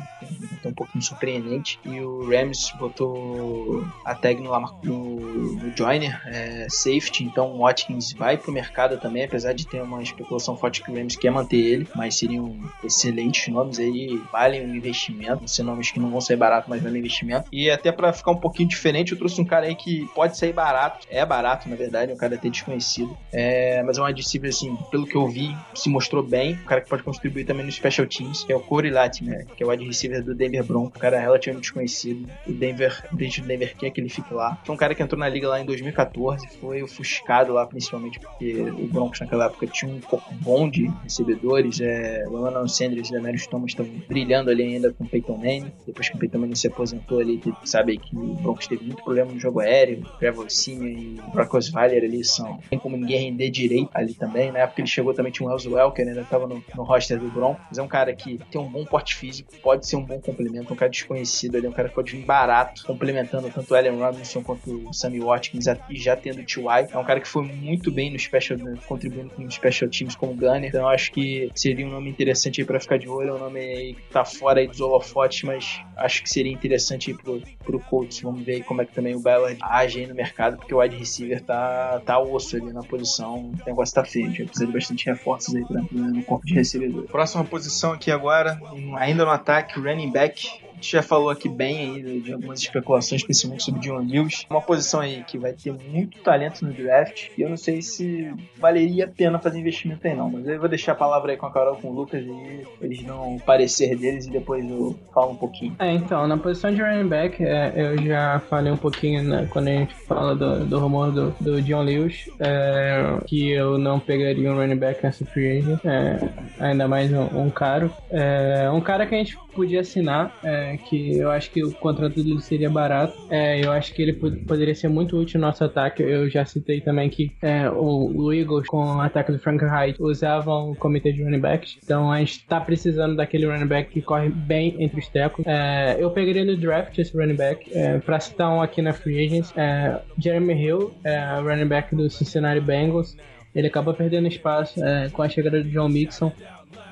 [0.52, 1.78] Então um pouquinho surpreendente.
[1.84, 5.20] E o Rams botou a tag no, no,
[5.54, 7.24] no Joiner, é, safety.
[7.24, 10.94] Então o Watkins vai pro mercado também, apesar de ter uma especulação forte que o
[10.94, 11.88] Rams quer manter ele.
[11.94, 15.13] Mas seriam excelentes nomes aí, valem um investimento.
[15.46, 17.48] São nomes que não vão sair barato, mas valem investimento.
[17.52, 20.52] E até para ficar um pouquinho diferente, eu trouxe um cara aí que pode sair
[20.52, 21.06] barato.
[21.10, 23.16] É barato, na verdade, é um cara até desconhecido.
[23.32, 26.54] É, mas é um adversário, assim, pelo que eu vi, se mostrou bem.
[26.54, 29.62] Um cara que pode contribuir também no Special Teams, que é o Corey Latimer, que
[29.62, 30.96] é o wide receiver do Denver Broncos.
[30.96, 32.28] Um cara relativamente desconhecido.
[32.46, 34.58] O Denver, o Denver quer que ele fique lá.
[34.64, 38.62] Foi um cara que entrou na liga lá em 2014, foi ofuscado lá, principalmente porque
[38.62, 41.80] o Broncos naquela época tinha um pouco bom de recebedores.
[41.80, 45.36] É, o Ronald Sanders e o Demarius Thomas estavam brilhando ali ainda com o Peyton
[45.36, 45.72] Manning.
[45.86, 49.32] Depois que o Peyton Manning se aposentou ali, sabe que o Broncos teve muito problema
[49.32, 50.02] no jogo aéreo.
[50.18, 52.58] Trevor Simeon e o Brock Osweiler ali são.
[52.70, 54.52] Tem como ninguém render direito ali também.
[54.52, 57.28] Na época ele chegou também tinha o Wells Welker, ainda estava no, no roster do
[57.28, 57.78] Broncos.
[57.78, 60.76] É um cara que tem um bom porte físico, pode ser um bom complemento, um
[60.76, 64.88] cara desconhecido ali, um cara que pode vir barato, complementando tanto o Allen Robinson quanto
[64.88, 66.88] o Sammy Watkins e já tendo o T.Y.
[66.92, 70.34] É um cara que foi muito bem no special, né, contribuindo com special teams como
[70.34, 70.64] Gunner.
[70.64, 73.30] Então eu acho que seria um nome interessante aí pra ficar de olho.
[73.30, 77.10] É um nome aí que tá fora aí dos holofotes, mas acho que seria interessante
[77.10, 78.20] aí pro, pro Colts.
[78.20, 80.96] Vamos ver como é que também o Ballard age aí no mercado, porque o wide
[80.96, 83.52] receiver tá, tá osso ali na posição.
[83.52, 84.26] O negócio tá feio.
[84.26, 87.04] A gente precisa de bastante reforços aí pra, no corpo de recebedor.
[87.04, 88.60] Próxima posição aqui agora,
[88.96, 93.64] ainda no ataque, running back gente já falou aqui bem aí de algumas especulações, principalmente
[93.64, 94.44] sobre John Lewis.
[94.50, 97.28] Uma posição aí que vai ter muito talento no draft.
[97.36, 100.30] E eu não sei se valeria a pena fazer investimento aí não.
[100.30, 103.02] Mas eu vou deixar a palavra aí com a Carol, com o Lucas e eles
[103.02, 105.74] dão o parecer deles e depois eu falo um pouquinho.
[105.78, 109.68] É, então, na posição de running back, é, eu já falei um pouquinho né, quando
[109.68, 114.52] a gente fala do, do rumor do, do John Lewis, é, que eu não pegaria
[114.52, 116.18] um running back nessa free agent, é,
[116.60, 117.90] ainda mais um, um caro.
[118.10, 122.22] É, um cara que a gente podia assinar, é, que eu acho que o contrato
[122.22, 123.14] dele seria barato.
[123.30, 126.02] É, eu acho que ele poderia ser muito útil no nosso ataque.
[126.02, 130.72] Eu já citei também que é, o, Eagles, com o ataque do Frank Wright, usavam
[130.72, 131.78] o comitê de running backs.
[131.82, 135.44] Então a gente tá precisando daquele running back que corre bem entre os tecos.
[135.46, 137.70] É, eu pegaria no draft esse running back.
[137.72, 142.10] É, pra citar um aqui na Free Agents, é, Jeremy Hill, é, running back do
[142.10, 143.16] Cincinnati Bengals.
[143.54, 144.80] Ele acaba perdendo espaço
[145.12, 146.32] com a chegada do John Mixon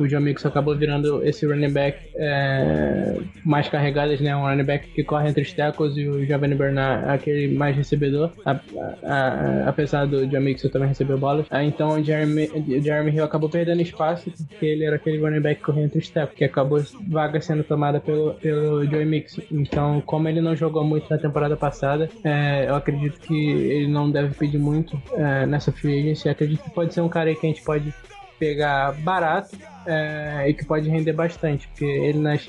[0.02, 4.34] o John Mixon acabou virando esse running back é, mais carregadas, né?
[4.36, 8.30] Um running back que corre entre os tackles e o Giovanni Bernard aquele mais recebedor,
[8.44, 8.58] a, a,
[9.04, 11.46] a, apesar do John Mixon também receber bolas.
[11.50, 12.50] Ah, então o Jeremy,
[12.82, 16.08] Jeremy Hill acabou perdendo espaço porque ele era aquele running back que corria entre os
[16.08, 19.42] tackles, que acabou vaga sendo tomada pelo, pelo Joey Mixon.
[19.50, 24.10] Então, como ele não jogou muito na temporada passada, é, eu acredito que ele não
[24.10, 26.28] deve pedir muito é, nessa free agency.
[26.28, 27.92] Acredito que pode ser um cara que a gente pode
[28.38, 32.48] pegar barato é, e que pode render bastante, porque ele nas,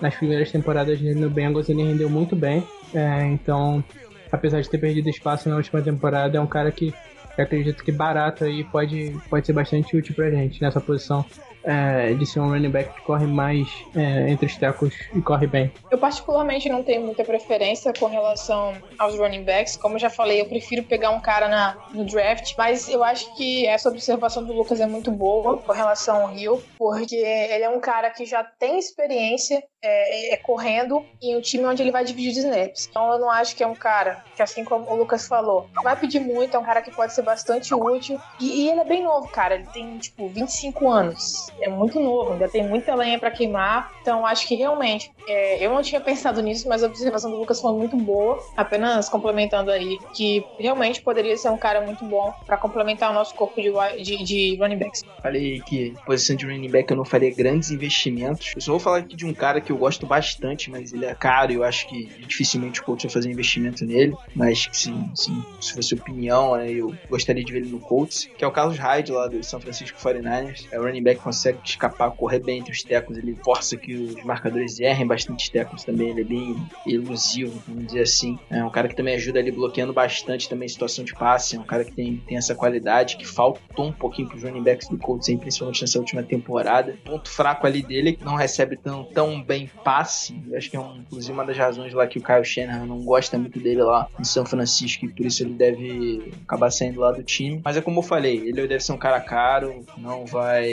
[0.00, 3.82] nas primeiras temporadas dele no Bengals ele rendeu muito bem, é, então
[4.30, 6.94] apesar de ter perdido espaço na última temporada, é um cara que
[7.36, 11.24] eu acredito que barato aí pode, pode ser bastante útil pra gente nessa posição
[11.64, 15.46] é, de ser um running back que corre mais é, entre os tecos e corre
[15.46, 15.72] bem.
[15.90, 19.76] Eu particularmente não tenho muita preferência com relação aos running backs.
[19.76, 23.34] Como eu já falei, eu prefiro pegar um cara na, no draft, mas eu acho
[23.36, 27.68] que essa observação do Lucas é muito boa com relação ao Rio, porque ele é
[27.68, 32.04] um cara que já tem experiência é, é, correndo em um time onde ele vai
[32.04, 32.88] dividir os snaps.
[32.90, 35.96] Então eu não acho que é um cara que, assim como o Lucas falou, vai
[35.96, 38.20] pedir muito, é um cara que pode ser bastante útil.
[38.38, 39.54] E, e ele é bem novo, cara.
[39.54, 41.48] Ele tem, tipo, 25 anos.
[41.60, 43.92] É muito novo, ainda tem muita lenha para queimar.
[44.02, 47.60] Então acho que realmente, é, eu não tinha pensado nisso, mas a observação do Lucas
[47.60, 48.42] foi muito boa.
[48.56, 53.34] Apenas complementando aí, que realmente poderia ser um cara muito bom para complementar o nosso
[53.34, 53.70] corpo de,
[54.02, 55.02] de, de running backs.
[55.22, 58.52] Falei que posição de running back eu não faria grandes investimentos.
[58.54, 61.14] Eu só vou falar aqui de um cara que eu gosto bastante, mas ele é
[61.14, 64.14] caro e eu acho que dificilmente o coach vai fazer investimento nele.
[64.34, 68.44] Mas sim, sim, se fosse opinião, né, eu gostaria de ver ele no Colts, que
[68.44, 70.66] é o Carlos Hyde lá do São Francisco 49ers.
[70.70, 74.24] É, o running back consegue escapar, correr bem entre os tecos, ele força que os
[74.24, 76.56] marcadores errem bastante tecos também, ele é bem
[76.86, 78.38] elusivo, vamos dizer assim.
[78.50, 81.64] É um cara que também ajuda ali bloqueando bastante também situação de passe, é um
[81.64, 84.98] cara que tem, tem essa qualidade que faltou um pouquinho para os running backs do
[84.98, 86.96] Colts, principalmente nessa última temporada.
[87.04, 90.40] Ponto fraco ali dele é que não recebe tão, tão bem passe.
[90.48, 93.02] Eu acho que é um, inclusive uma das razões lá que o Kyle Shanahan não
[93.02, 97.12] gosta muito dele lá em São Francisco e por isso ele deve acabar saindo lá
[97.12, 97.60] do time.
[97.64, 100.70] Mas é como eu falei, ele deve ser um cara caro, não vai.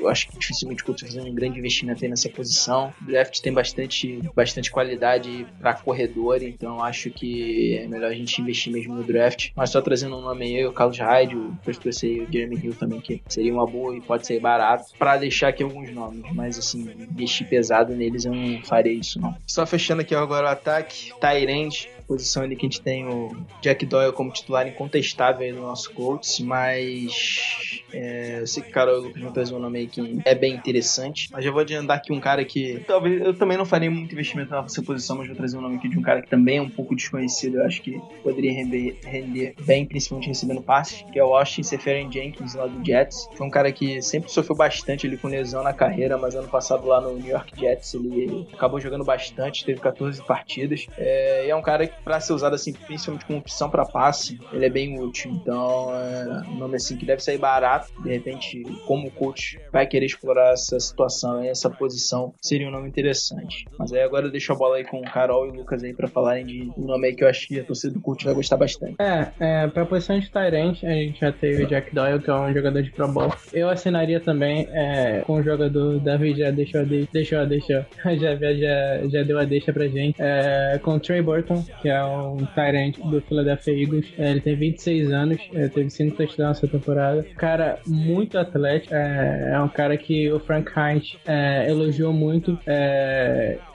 [0.00, 2.92] Eu acho que dificilmente o fazer um grande investimento aí nessa posição.
[3.02, 8.40] O draft tem bastante, bastante qualidade para corredor, então acho que é melhor a gente
[8.40, 9.50] investir mesmo no draft.
[9.54, 13.00] Mas só trazendo um nome aí, o Carlos Hyde, o First o Jeremy Hill também,
[13.00, 16.22] que seria uma boa e pode ser barato, para deixar aqui alguns nomes.
[16.32, 19.34] Mas assim, investir pesado neles eu não faria isso, não.
[19.46, 23.84] Só fechando aqui agora o ataque, Tyrande, posição ali que a gente tem o Jack
[23.86, 29.02] Doyle como titular incontestável aí no nosso Colts, mas é, eu sei que o Carol
[29.12, 32.20] vão trazer um nome aí que é bem interessante, mas já vou adiantar aqui um
[32.20, 35.60] cara que talvez eu também não faria muito investimento nessa posição, mas vou trazer um
[35.60, 38.52] nome aqui de um cara que também é um pouco desconhecido, eu acho que poderia
[38.52, 43.28] render, render bem, principalmente recebendo passes, que é o Austin Seferian Jenkins lá do Jets.
[43.34, 46.86] Foi um cara que sempre sofreu bastante ali com lesão na carreira, mas ano passado
[46.86, 51.56] lá no New York Jets ele acabou jogando bastante, teve 14 partidas, é, e é
[51.56, 55.00] um cara que para ser usado assim, principalmente como opção para passe, ele é bem
[55.00, 55.30] útil.
[55.30, 57.92] Então, é um nome assim que deve sair barato.
[58.02, 62.88] De repente, como o coach vai querer explorar essa situação, essa posição, seria um nome
[62.88, 63.66] interessante.
[63.78, 65.94] Mas aí agora eu deixo a bola aí com o Carol e o Lucas aí
[65.94, 68.34] para falarem de um nome aí que eu acho que a torcida do coach vai
[68.34, 68.96] gostar bastante.
[68.98, 72.34] É, é pra posição de Tyrant, a gente já teve o Jack Doyle, que é
[72.34, 73.32] um jogador de Pro Bowl.
[73.52, 79.22] Eu assinaria também é, com o jogador, David já deixou, deixou, deixou, já, já, já
[79.22, 83.20] deu a deixa pra gente, é, com o Trey Burton, que é um Tyrant do
[83.20, 84.06] Philadelphia Eagles.
[84.16, 87.26] É, ele tem 26 anos, é, teve 5 touchdowns essa temporada.
[87.36, 92.58] Cara muito atlético, é, é um cara que o Frank Heinz é, elogiou muito.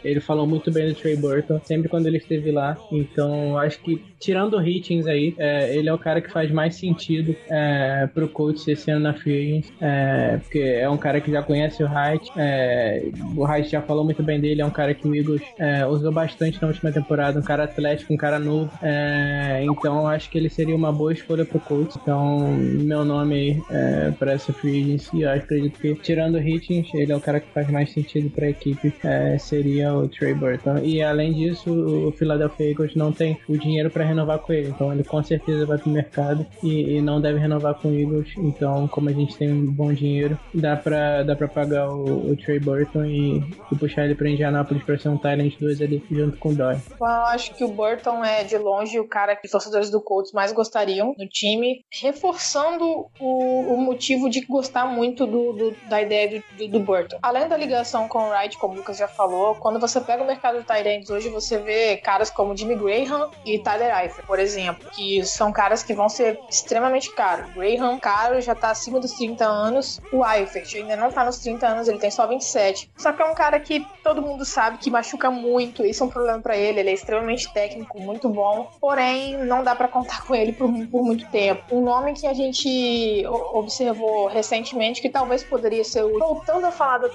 [0.09, 2.77] Ele falou muito bem do Trey Burton, sempre quando ele esteve lá.
[2.91, 6.75] Então, acho que tirando o Hitchens aí, é, ele é o cara que faz mais
[6.75, 11.41] sentido é, pro coach esse ano na Free é, porque é um cara que já
[11.41, 15.07] conhece o Height, é, o Height já falou muito bem dele, é um cara que
[15.07, 19.63] o Eagles é, usou bastante na última temporada, um cara atlético, um cara novo, é,
[19.63, 24.11] então acho que ele seria uma boa escolha pro coach, então meu nome aí é,
[24.11, 27.51] para essa Free Agency, eu acredito que tirando o Hitchens, ele é o cara que
[27.53, 28.93] faz mais sentido pra equipe,
[29.39, 34.03] seria o Trey Burton, e além disso, o Philadelphia Eagles não tem o dinheiro para
[34.03, 34.69] renovar com ele.
[34.69, 38.33] Então ele com certeza vai pro mercado e, e, não deve renovar com o Eagles.
[38.37, 42.37] Então, como a gente tem um bom dinheiro, dá pra, dá pra pagar o, o
[42.37, 43.37] Trey Burton e,
[43.71, 46.81] e, puxar ele pra Indianapolis pra ser um Tyrant 2 ali junto com o Doyle.
[46.99, 50.31] Eu acho que o Burton é de longe o cara que os torcedores do Colts
[50.31, 56.29] mais gostariam no time, reforçando o, o motivo de gostar muito do, do da ideia
[56.29, 57.17] do, do, do, Burton.
[57.21, 60.27] Além da ligação com o Wright, como o Lucas já falou, quando você pega o
[60.27, 64.89] mercado de Tyrants hoje, você vê caras como Jimmy Graham e Tyler Eifert, por exemplo,
[64.91, 67.53] que são caras que vão ser extremamente caros.
[67.53, 69.99] Graham, caro, já tá acima dos 30 anos.
[70.11, 72.89] O Eifert ainda não tá nos 30 anos, ele tem só 27.
[72.97, 76.09] Só que é um cara que todo mundo sabe que machuca muito, isso é um
[76.09, 76.79] problema para ele.
[76.79, 81.03] Ele é extremamente técnico, muito bom, porém não dá para contar com ele por, por
[81.03, 81.75] muito tempo.
[81.75, 86.19] Um nome que a gente observou recentemente que talvez poderia ser o.
[86.19, 87.09] Voltando a falar do,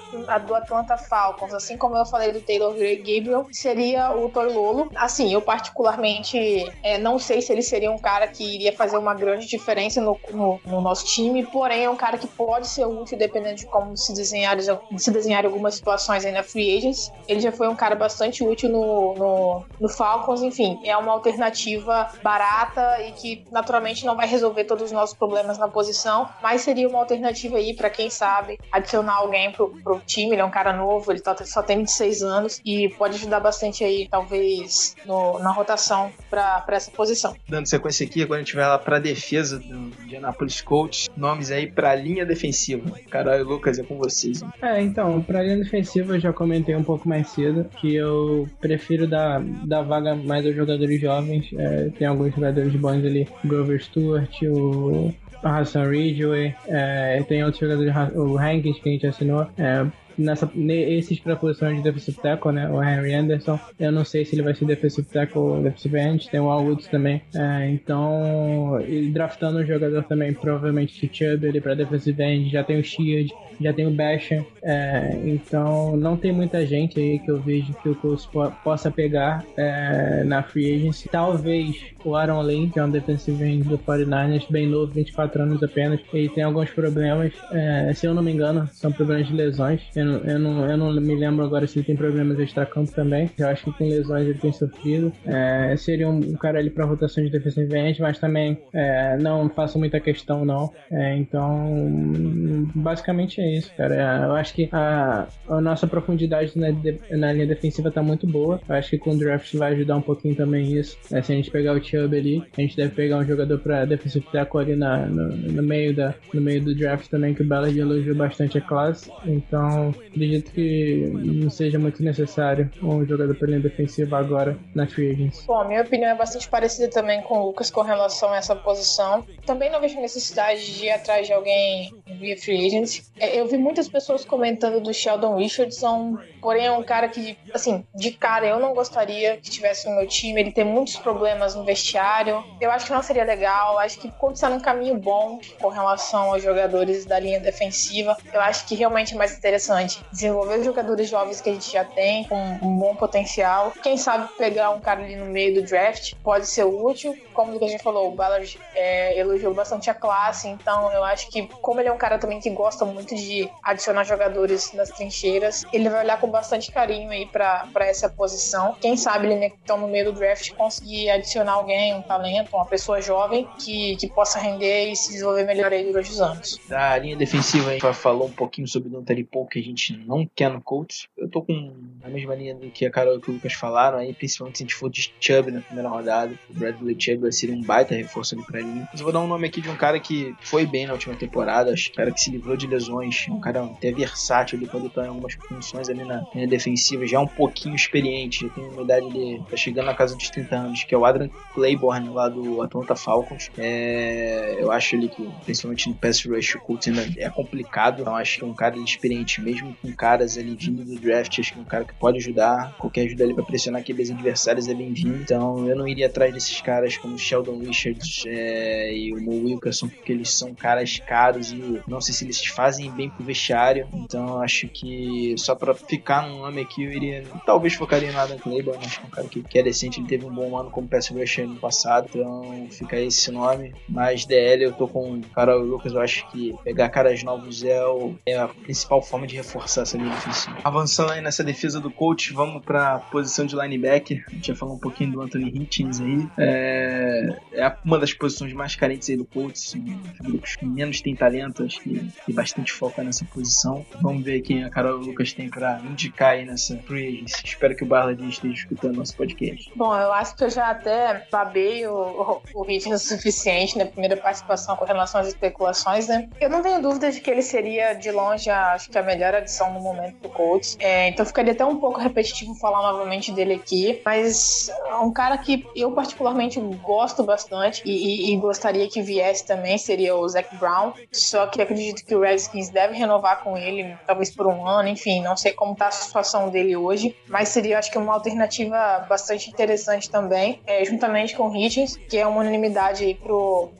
[0.45, 4.89] do Atlanta Falcons, assim como eu falei do Taylor Gabriel, seria o Torlolo.
[4.95, 6.37] Assim, eu particularmente
[6.83, 10.19] é, não sei se ele seria um cara que iria fazer uma grande diferença no,
[10.31, 13.97] no, no, nosso time, porém é um cara que pode ser útil dependendo de como
[13.97, 14.57] se desenhar,
[14.97, 17.11] se desenhar algumas situações aí na free agents.
[17.27, 22.11] Ele já foi um cara bastante útil no, no, no Falcons, enfim, é uma alternativa
[22.21, 26.87] barata e que naturalmente não vai resolver todos os nossos problemas na posição, mas seria
[26.87, 30.33] uma alternativa aí para quem sabe adicionar alguém pro, pro time.
[30.33, 33.83] Ele é um cara novo, ele tá, só tem 26 anos e pode ajudar bastante
[33.83, 37.35] aí, talvez, no, na rotação para essa posição.
[37.47, 41.09] Dando sequência aqui, agora a gente vai lá para defesa do Indianapolis Colts.
[41.15, 42.91] Nomes aí para linha defensiva.
[43.09, 44.41] Caralho, Lucas, é com vocês.
[44.41, 44.49] Hein?
[44.61, 49.07] É, então, para linha defensiva eu já comentei um pouco mais cedo que eu prefiro
[49.07, 51.49] dar, dar vaga mais aos jogadores jovens.
[51.57, 55.13] É, tem alguns jogadores bons ali, Grover Stewart, o
[55.43, 59.47] Hassan Ridgway, é, tem outros jogadores, o Hankins que a gente assinou.
[59.57, 59.85] É,
[60.17, 62.69] nessa, esses para posição de defensive tackle, né?
[62.69, 66.29] O Henry Anderson, eu não sei se ele vai ser defensive tackle ou defensive end,
[66.29, 67.21] tem o Al Woods também.
[67.35, 68.79] É, então,
[69.11, 73.33] draftando um jogador também, provavelmente de Chubb ele para defensive end, já tem o Shield,
[73.59, 77.89] já tem o Basham, é, então não tem muita gente aí que eu vejo que
[77.89, 81.09] o Colts po possa pegar é, na free agency.
[81.09, 85.63] Talvez o Aaron Lane, que é um defensive end do 49ers, bem novo, 24 anos
[85.63, 89.81] apenas, ele tem alguns problemas, é, se eu não me engano, são problemas de lesões.
[89.95, 93.29] Eu não, eu, não, eu não me lembro agora se ele tem problemas extra-campo também.
[93.37, 95.11] Eu acho que com lesões ele tem sofrido.
[95.25, 99.49] É, seria um, um, cara ali para rotação de defensive end, mas também é, não
[99.49, 100.71] faço muita questão não.
[100.91, 103.95] É, então, basicamente é isso, cara.
[103.95, 106.67] É, eu acho que a, a nossa profundidade na,
[107.11, 108.61] na linha defensiva tá muito boa.
[108.67, 110.97] Eu acho que com o draft vai ajudar um pouquinho também isso.
[111.11, 113.85] É, se a gente pegar o Chubb ali, a gente deve pegar um jogador para
[113.85, 117.47] defensive tackle ali na, no, no, meio da, no meio do draft também, que o
[117.47, 119.11] Ballard elogiou bastante a classe.
[119.25, 125.11] Então, acredito que não seja muito necessário um jogador para linha defensiva agora na free
[125.11, 125.43] agents.
[125.45, 128.55] Bom, a minha opinião é bastante parecida também com o Lucas com relação a essa
[128.55, 129.25] posição.
[129.45, 133.11] Também não vejo necessidade de ir atrás de alguém via free agents.
[133.19, 137.83] É, eu vi muitas pessoas comentando do Sheldon Richardson, porém é um cara que, assim,
[137.93, 140.39] de cara eu não gostaria que estivesse no meu time.
[140.39, 142.43] Ele tem muitos problemas no vestiário.
[142.61, 143.79] Eu acho que não seria legal.
[143.79, 148.15] Acho que estar num caminho bom com relação aos jogadores da linha defensiva.
[148.31, 151.83] Eu acho que realmente é mais interessante desenvolver os jogadores jovens que a gente já
[151.83, 153.73] tem, com um bom potencial.
[153.81, 157.17] Quem sabe pegar um cara ali no meio do draft pode ser útil.
[157.33, 161.47] Como a gente falou, o Ballard é, elogiou bastante a classe, então eu acho que,
[161.61, 165.65] como ele é um cara também que gosta muito de de adicionar jogadores nas trincheiras.
[165.71, 168.75] Ele vai olhar com bastante carinho aí para essa posição.
[168.79, 172.55] Quem sabe ele, né, que estão no meio do draft, conseguir adicionar alguém, um talento,
[172.55, 176.59] uma pessoa jovem que, que possa render e se desenvolver melhor aí durante os anos.
[176.67, 179.95] Da linha defensiva, a gente falou um pouquinho sobre o Dante Paul, que a gente
[180.05, 181.07] não quer no Colts.
[181.17, 184.13] Eu tô com a mesma linha do que a Carol e o Lucas falaram, aí,
[184.13, 186.33] principalmente se a gente for de Chubb na primeira rodada.
[186.49, 188.87] O Bradley Chubb seria um baita reforço ali pra linha.
[188.91, 191.15] Mas eu vou dar um nome aqui de um cara que foi bem na última
[191.15, 194.87] temporada, acho que cara que se livrou de lesões um cara até versátil, ele pode
[194.87, 198.81] estar em algumas funções ali na linha defensiva, já um pouquinho experiente, já tem uma
[198.81, 199.41] idade de.
[199.49, 202.95] tá chegando na casa dos 30 anos, que é o Adrian Claiborne lá do Atlanta
[202.95, 203.51] Falcons.
[203.57, 208.15] É, eu acho ele que, principalmente no pass rush, o Colts ainda é complicado, então
[208.15, 211.59] acho que é um cara experiente, mesmo com caras ali vindo do draft, acho que
[211.59, 215.17] é um cara que pode ajudar, qualquer ajuda ali para pressionar QBs adversários é bem-vindo,
[215.17, 219.89] então eu não iria atrás desses caras como Sheldon Richards é, e o Mo Wilkerson,
[219.89, 223.87] porque eles são caras caros e não sei se eles fazem bem pro vestiário.
[223.93, 227.23] Então acho que só pra ficar num nome aqui eu iria.
[227.45, 230.25] Talvez focaria em Adam Claiborne, que é um cara que, que é decente, ele teve
[230.25, 232.09] um bom ano como pass rusher no passado.
[232.09, 233.73] Então fica esse nome.
[233.87, 237.85] Mas DL eu tô com o cara Lucas, eu acho que pegar caras novos é,
[237.85, 240.57] o, é a principal forma de reforçar essa linha defensiva.
[240.63, 244.23] Avançando aí nessa defesa do coach, vamos pra posição de linebacker.
[244.27, 246.27] A gente já falou um pouquinho do Anthony Hitchens aí.
[246.37, 249.53] É, é uma das posições mais carentes aí do coach.
[249.53, 253.85] Assim, grupos que menos tem talento, acho que tem bastante foco nessa posição.
[254.01, 257.23] Vamos ver quem a Carol Lucas tem para indicar aí nessa free.
[257.43, 259.71] Espero que o Barla esteja escutando nosso podcast.
[259.75, 264.17] Bom, eu acho que eu já até babei o, o, o ritmo suficiente na primeira
[264.17, 266.29] participação com relação às especulações, né?
[266.39, 269.73] Eu não tenho dúvida de que ele seria, de longe, acho que a melhor adição
[269.73, 270.75] no momento do Colts.
[270.79, 274.69] É, então ficaria até um pouco repetitivo falar novamente dele aqui, mas
[275.01, 280.15] um cara que eu particularmente gosto bastante e, e, e gostaria que viesse também seria
[280.15, 280.93] o Zac Brown.
[281.11, 284.89] Só que acredito que o Redskins deve deve renovar com ele, talvez por um ano,
[284.89, 289.05] enfim, não sei como tá a situação dele hoje, mas seria, acho que, uma alternativa
[289.07, 293.17] bastante interessante também, é, juntamente com o Hitchens, que é uma unanimidade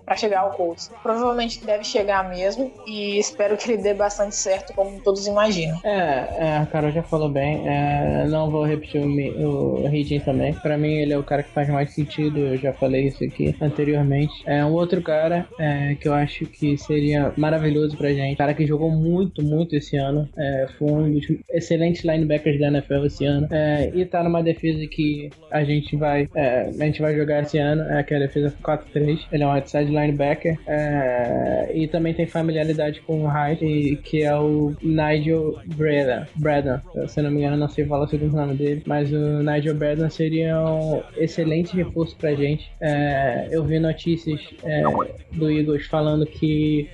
[0.06, 0.89] pra chegar ao Colts.
[1.01, 5.80] Provavelmente deve chegar mesmo e espero que ele dê bastante certo, como todos imaginam.
[5.84, 10.54] É, é a Carol já falou bem, é, não vou repetir o, o Higgins também.
[10.54, 12.39] Pra mim, ele é o cara que faz mais sentido.
[12.39, 14.34] Eu já falei isso aqui anteriormente.
[14.45, 18.38] É um outro cara é, que eu acho que seria maravilhoso pra gente.
[18.38, 20.28] Cara que jogou muito, muito esse ano.
[20.38, 23.48] É, foi um dos excelentes linebackers da NFL esse ano.
[23.52, 27.58] É, e tá numa defesa que a gente vai é, a gente vai jogar esse
[27.58, 27.84] ano.
[27.84, 29.20] É que é a defesa 4-3.
[29.32, 30.58] Ele é um outside linebacker.
[30.68, 36.26] É, e também tem familiaridade com o Hyde, que é o Nigel Braden.
[36.36, 36.80] Braden.
[37.08, 38.84] Se não me engano, não sei falar o segundo nome dele.
[38.86, 42.72] Mas o Nigel Braden seria um excelente reforço pra gente.
[42.82, 44.84] É, eu vi notícias é,
[45.34, 46.90] do Eagles falando que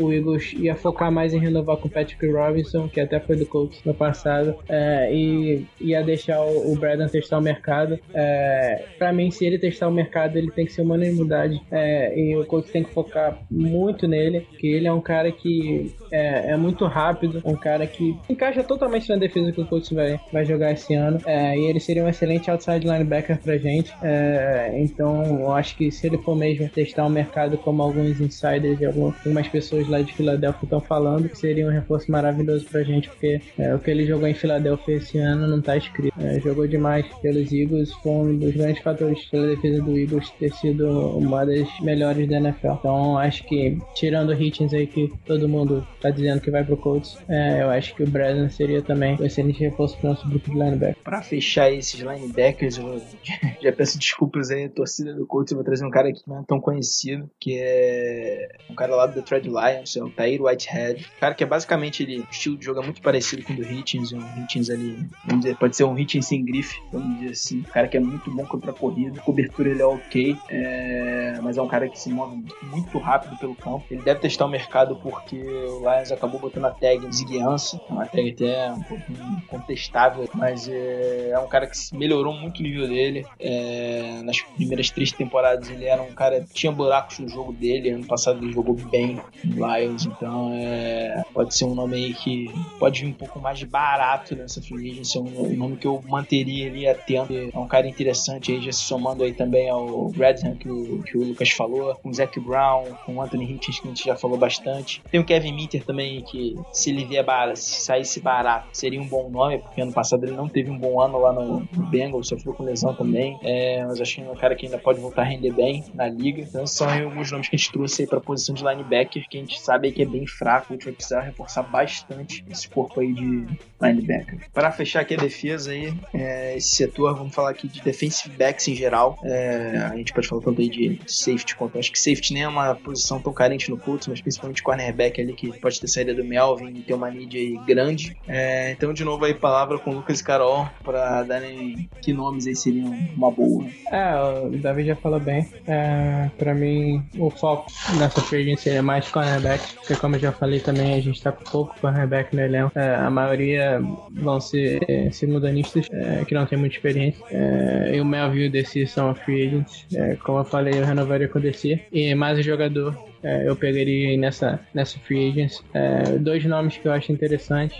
[0.00, 3.46] o Eagles ia focar mais em renovar com o Patrick Robinson, que até foi do
[3.46, 7.98] Colts no passado, é, e ia deixar o, o Braden testar o mercado.
[8.12, 12.18] É, para mim, se ele testar o mercado, ele tem que ser uma unanimidade é,
[12.18, 16.50] e o Colts tem que focar muito nele, que ele é um cara que é,
[16.50, 20.44] é, muito rápido, um cara que encaixa totalmente na defesa que o Colts vai, vai
[20.44, 21.18] jogar esse ano.
[21.24, 23.90] É, e ele seria um excelente outside linebacker pra gente.
[24.02, 28.80] É, então, eu acho que se ele for mesmo testar o mercado como alguns insiders
[28.80, 33.40] e algumas pessoas lá de Filadélfia estão falando, seria um reforço maravilhoso pra gente, porque
[33.58, 36.14] é, o que ele jogou em Filadélfia esse ano não tá escrito.
[36.20, 40.52] É, jogou demais pelos Eagles, foi um dos grandes fatores pela defesa do Eagles ter
[40.52, 42.72] sido uma das melhores da NFL.
[42.78, 46.76] Então, acho que, tirando o Hitchens aí que todo mundo tá dizendo que vai pro
[46.76, 50.50] Colts, é, eu acho que o Braden seria também um excelente reforço pro nosso grupo
[50.50, 51.02] de linebackers.
[51.02, 53.00] Pra fechar esses linebackers, eu
[53.62, 56.44] já peço desculpas aí, torcida do Colts, eu vou trazer um cara que não é
[56.46, 60.95] tão conhecido, que é um cara lá do Detroit Lions, é o Tyre Whitehead.
[61.20, 63.62] Cara que é basicamente ele, o estilo de jogo é muito parecido com o do
[63.62, 67.62] Hitchens, um Hitchens ali, vamos dizer, pode ser um Hitchens sem grife, vamos dizer assim.
[67.62, 71.62] Cara que é muito bom contra a corrida, cobertura ele é ok, é, mas é
[71.62, 73.84] um cara que se move muito rápido pelo campo.
[73.90, 78.06] Ele deve testar o mercado porque o Lions acabou botando a tag de guiança, uma
[78.06, 79.04] tag até um pouco
[79.48, 83.26] contestável, mas é, é um cara que melhorou muito o nível dele.
[83.38, 88.06] É, nas primeiras três temporadas ele era um cara tinha buracos no jogo dele, ano
[88.06, 90.85] passado ele jogou bem no Lions, então é,
[91.32, 95.18] pode ser um nome aí que pode vir um pouco mais barato nessa free agency,
[95.18, 98.72] é um, um nome que eu manteria ali atento, é um cara interessante aí, já
[98.72, 102.38] se somando aí também ao Bradham que o, que o Lucas falou, com o Zac
[102.40, 105.02] Brown, com o Anthony Hitchens que a gente já falou bastante.
[105.10, 109.06] Tem o Kevin Minter também, que se ele vier barato, se saísse barato, seria um
[109.06, 112.28] bom nome, porque ano passado ele não teve um bom ano lá no, no Bengals,
[112.28, 115.22] sofreu com lesão também, é, mas acho que é um cara que ainda pode voltar
[115.22, 116.42] a render bem na liga.
[116.42, 119.40] Então são alguns nomes que a gente trouxe aí pra posição de linebacker, que a
[119.40, 123.46] gente sabe que é bem fraco, gente vai precisar reforçar bastante esse corpo aí de
[123.80, 124.38] linebacker.
[124.52, 128.68] Para fechar aqui a defesa aí, é, esse setor, vamos falar aqui de defensive backs
[128.68, 129.18] em geral.
[129.24, 132.74] É, a gente pode falar aí de safety quanto acho que safety nem é uma
[132.74, 136.68] posição tão carente no Colts, mas principalmente cornerback ali que pode ter saída do Melvin
[136.68, 138.16] e ter uma need aí grande.
[138.26, 142.46] É, então de novo aí palavra com o Lucas e Carol para darem que nomes
[142.46, 143.66] aí seriam uma boa.
[143.90, 144.14] É,
[144.46, 145.48] o Davi já falou bem.
[145.66, 147.66] É, para mim o foco
[147.98, 151.44] nessa free seria mais cornerback, porque como eu já falei também a gente tá com
[151.44, 152.76] pouco cornerback no elenco.
[152.76, 154.80] É, a maioria vão ser
[155.12, 157.24] simultanistas é, que não tem muita experiência.
[157.30, 159.86] É, e o Melvin e o são free agents.
[159.94, 161.80] É, como eu falei, eu renovaria com o DC.
[161.92, 165.62] E mais o jogador é, eu pegaria nessa, nessa free agents.
[165.72, 167.78] É, dois nomes que eu acho interessantes.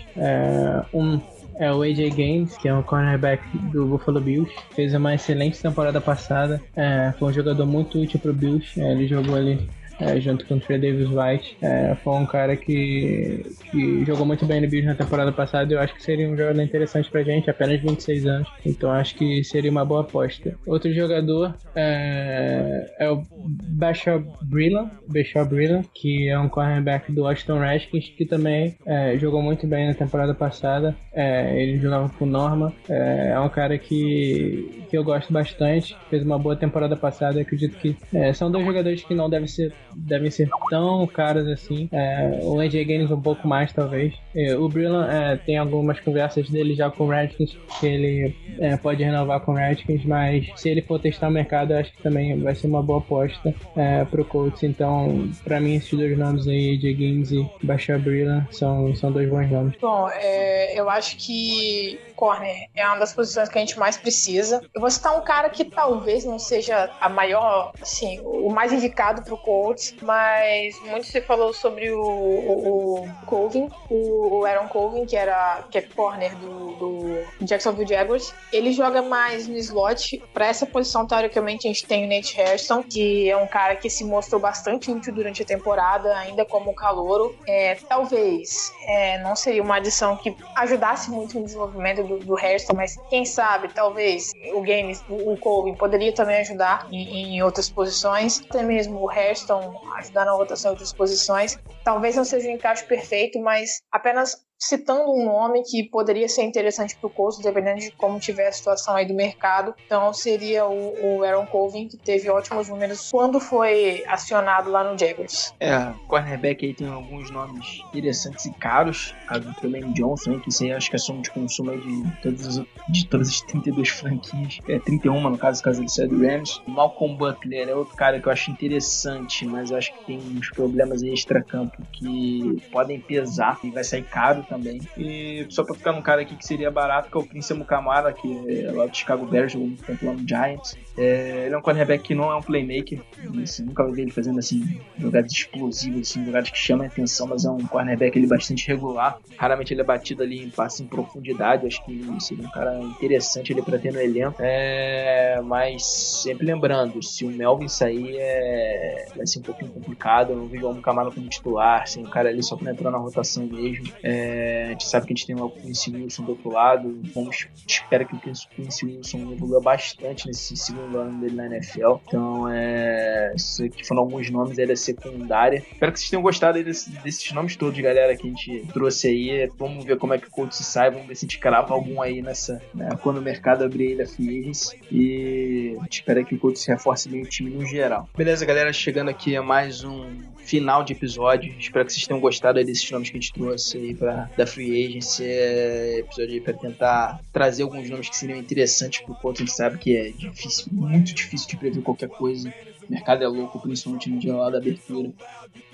[0.94, 1.20] Um
[1.58, 4.52] é o AJ Games, que é um cornerback do Buffalo Bills.
[4.74, 6.60] Fez uma excelente temporada passada.
[6.76, 8.80] É, foi um jogador muito útil pro Bills.
[8.80, 9.68] É, ele jogou ali
[10.00, 11.56] é, junto com o Trey Davis White.
[11.62, 15.80] É, foi um cara que, que jogou muito bem no Bills na temporada passada eu
[15.80, 18.48] acho que seria um jogador interessante pra gente, apenas 26 anos.
[18.64, 20.54] Então acho que seria uma boa aposta.
[20.66, 27.58] Outro jogador é, é o Bashar Brillan, Bashar Brillan, que é um cornerback do Washington
[27.58, 30.96] Redskins, que também é, jogou muito bem na temporada passada.
[31.12, 32.72] É, ele jogava com Norma.
[32.88, 35.96] É, é, um cara que, que eu gosto bastante.
[36.10, 37.40] Fez uma boa temporada passada.
[37.40, 37.96] Acredito que
[38.34, 41.88] são dois jogadores que não devem ser devem ser tão caros assim.
[41.92, 44.14] É, o AJ Gaines um pouco mais, talvez.
[44.34, 48.76] É, o Brillan é, tem algumas conversas dele já com o Redskins, que ele é,
[48.76, 52.02] pode renovar com o Redskins, mas se ele for testar o mercado, eu acho que
[52.02, 54.62] também vai ser uma boa aposta é, pro Colts.
[54.62, 59.28] Então, para mim, esses dois nomes aí, AJ Gaines e Bashar Brillan, são, são dois
[59.28, 59.74] bons nomes.
[59.80, 64.62] Bom, é, eu acho que corner é uma das posições que a gente mais precisa.
[64.74, 69.22] Eu vou citar um cara que talvez não seja a maior, assim, o mais indicado
[69.22, 74.68] pro Colts, Colts, mas muito se falou sobre o, o, o Colvin, o, o, Aaron
[74.68, 78.34] Colvin, que era que é corner do, do Jacksonville Jaguars.
[78.52, 80.22] Ele joga mais no slot.
[80.32, 83.90] Para essa posição, teoricamente, a gente tem o Nate Hairston, que é um cara que
[83.90, 87.36] se mostrou bastante útil durante a temporada, ainda como calouro.
[87.46, 92.74] É, talvez é, não seria uma adição que ajudasse muito no desenvolvimento do, do Hairston,
[92.74, 98.42] mas quem sabe, talvez o Games, o Colvin poderia também ajudar em, em outras posições,
[98.48, 99.65] até mesmo o Hairston
[99.96, 101.58] ajudar na rotação em outras posições.
[101.84, 106.96] Talvez não seja um encaixe perfeito, mas apenas citando um nome que poderia ser interessante
[106.96, 109.74] para o curso, dependendo de como tiver a situação aí do mercado.
[109.86, 114.98] Então seria o, o Aaron Colvin, que teve ótimos números quando foi acionado lá no
[114.98, 115.54] Jaguars.
[115.60, 119.14] É, cornerback aí tem alguns nomes interessantes e caros.
[119.28, 122.46] A do Tremaine Johnson, que você acho que é soma de consumo aí de todas,
[122.46, 124.58] as, de todas as 32 franquias.
[124.68, 126.62] É 31 no caso, caso ele saia do Rams.
[126.66, 130.50] Malcolm Butler é outro cara que eu acho interessante, mas eu acho que tem uns
[130.50, 134.80] problemas extra-campo que podem pesar e vai sair caro também.
[134.96, 138.12] E só pra ficar num cara aqui que seria barato, que é o Prince Mukamara,
[138.12, 140.76] que é lá do Chicago Bears, jogou muito tempo lá no Giants.
[140.96, 143.00] É, ele é um cornerback que não é um playmaker.
[143.42, 147.44] Assim, nunca vi ele fazendo assim, jogadas explosivas, assim, jogadas que chamam a atenção, mas
[147.44, 149.18] é um cornerback ele bastante regular.
[149.36, 151.66] Raramente ele é batido ali em passe em profundidade.
[151.66, 154.36] Acho que seria um cara interessante ele para ter no elenco.
[154.40, 160.32] É, mas sempre lembrando, se o Melvin sair, é, vai ser um pouquinho complicado.
[160.32, 162.98] Eu não vejo o Mukamara como titular, sem um cara ali só pra entrar na
[162.98, 163.92] rotação mesmo.
[164.02, 167.00] É, a gente sabe que a gente tem o Quincy Wilson do outro lado.
[167.14, 171.96] Vamos, espera que o Quincy Wilson evolua bastante nesse segundo ano dele na NFL.
[172.06, 175.64] Então, é, isso aqui foram alguns nomes aí da secundária.
[175.72, 179.50] Espero que vocês tenham gostado desse, desses nomes todos, galera, que a gente trouxe aí.
[179.58, 180.90] Vamos ver como é que o Colts sai.
[180.90, 182.60] Vamos ver se a gente crava algum aí nessa.
[182.74, 184.52] Né, quando o mercado abrir aí da Free
[184.90, 188.08] E a gente espera que o Colts reforce bem o time no geral.
[188.16, 190.06] Beleza, galera, chegando aqui a mais um
[190.46, 191.54] final de episódio.
[191.58, 194.86] Espero que vocês tenham gostado desses nomes que a gente trouxe aí pra, da Free
[194.86, 195.24] Agency.
[195.24, 199.40] É episódio pra tentar trazer alguns nomes que seriam interessantes pro Colts.
[199.40, 202.52] A gente sabe que é difícil, muito difícil de prever qualquer coisa.
[202.88, 205.12] O mercado é louco, principalmente no dia lá da abertura.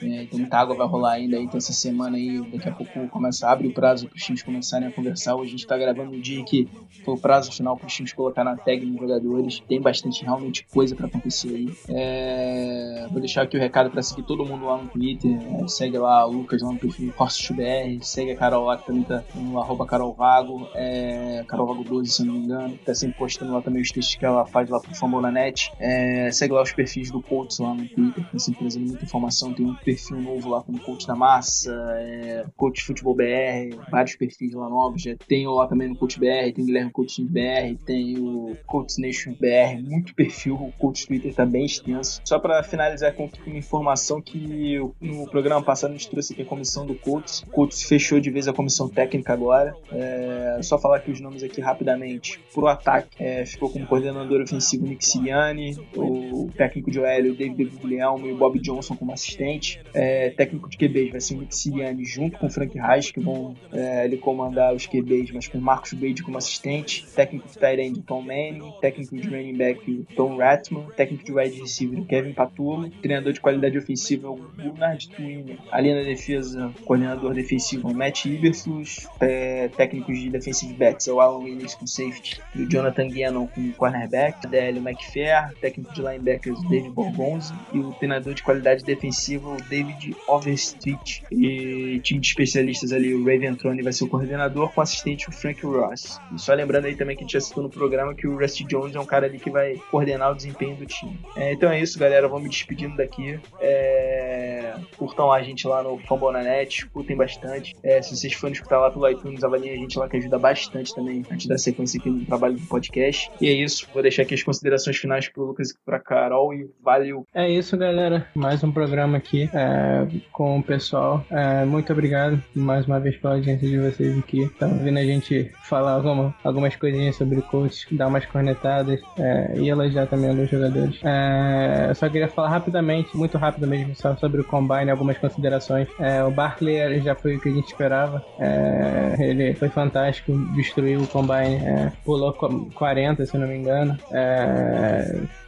[0.01, 1.37] É, então muita água vai rolar ainda.
[1.37, 4.89] Então essa semana aí, daqui a pouco começa, abre o prazo para os times começarem
[4.89, 5.37] a conversar.
[5.37, 6.69] Hoje a gente está gravando um dia que
[7.05, 9.61] foi o prazo final para os times colocar na tag nos jogadores.
[9.69, 11.73] Tem bastante realmente coisa para acontecer aí.
[11.89, 15.31] É, vou deixar aqui o recado para seguir todo mundo lá no Twitter.
[15.61, 18.03] É, segue lá o Lucas lá no perfil BR.
[18.03, 20.69] Segue a Carol lá que também tá no arroba Carol Vago.
[20.75, 22.79] É, Carol Vago 12, se não me engano.
[22.85, 25.73] Tá sempre postando lá também os textos que ela faz lá pro Famona Net.
[25.79, 29.05] É, segue lá os perfis perfis do Coach lá no Twitter, tá sempre trazendo muita
[29.05, 29.53] informação.
[29.53, 34.53] Tem um perfil novo lá como Coach da Massa, é, Coach Futebol BR, vários perfis
[34.55, 35.03] lá novos.
[35.03, 39.01] Já tem lá também no Coach BR, tem o Guilherme Coach BR, tem o Coach
[39.01, 40.55] Nation BR, muito perfil.
[40.55, 42.21] O Coach Twitter tá bem extenso.
[42.25, 46.47] Só para finalizar com uma informação que no programa passado a gente trouxe aqui a
[46.47, 47.43] comissão do Coach.
[47.45, 49.75] O Coach fechou de vez a comissão técnica agora.
[49.91, 52.41] É, só falar aqui os nomes aqui rapidamente.
[52.53, 58.29] Pro ataque, é, ficou como coordenador ofensivo Nick Siriani, o técnico OL, o David Guilherme
[58.29, 59.81] e o Bob Johnson como assistente.
[59.95, 63.21] É, técnico de QBs vai ser o Nick Sirianni junto com o Frank Reich, que
[63.21, 67.07] vão é, ele comandar os QBs, mas com o Marcos Wade como assistente.
[67.15, 68.73] Técnico de tight end, Tom Manning.
[68.81, 70.87] Técnico de running back, Tom Ratman.
[70.97, 72.91] Técnico de wide receiver, Kevin Patulo.
[73.03, 75.59] Treinador de qualidade ofensiva, o Gunnar Twin.
[75.71, 79.07] Ali na defesa, coordenador defensivo, Matt Iberflus.
[79.21, 82.41] É, de defensive backs, o Alan Williams com safety.
[82.55, 84.47] E o Jonathan Gannon com cornerback.
[84.49, 85.53] DL McFair.
[85.61, 91.23] Técnico de linebackers, David Borgonzi e o treinador de qualidade defensiva, o David Overstreet.
[91.31, 95.33] E time de especialistas ali, o Raven Trone vai ser o coordenador, com assistente o
[95.33, 96.21] Frank Ross.
[96.35, 98.65] E só lembrando aí também que a gente já citou no programa que o Rusty
[98.65, 101.19] Jones é um cara ali que vai coordenar o desempenho do time.
[101.37, 102.29] É, então é isso, galera.
[102.29, 103.39] Vou me despedindo daqui.
[103.61, 104.75] É...
[104.97, 107.75] Curtam a gente lá no Fambonanet, curtem bastante.
[107.83, 110.95] É, se vocês forem escutar lá pelo iTunes, avaliem a gente lá que ajuda bastante
[110.95, 113.31] também a gente dar sequência aqui no trabalho do podcast.
[113.41, 113.87] E é isso.
[113.93, 117.27] Vou deixar aqui as considerações finais pro Lucas e pra Carol e valeu.
[117.35, 118.27] É isso, galera.
[118.35, 121.25] Mais um programa aqui é, com o pessoal.
[121.31, 124.43] É, muito obrigado mais uma vez pela audiência de vocês aqui.
[124.43, 129.55] Estão vendo a gente falar alguma, algumas coisinhas sobre o coach, dar umas cornetadas é,
[129.57, 131.01] e elogiar também alguns jogadores.
[131.03, 135.89] É, eu só queria falar rapidamente, muito rápido mesmo, só sobre o Combine, algumas considerações.
[135.99, 138.25] É, o Barkley já foi o que a gente esperava.
[138.39, 143.99] É, ele foi fantástico, destruiu o Combine, pulou 40, se não me engano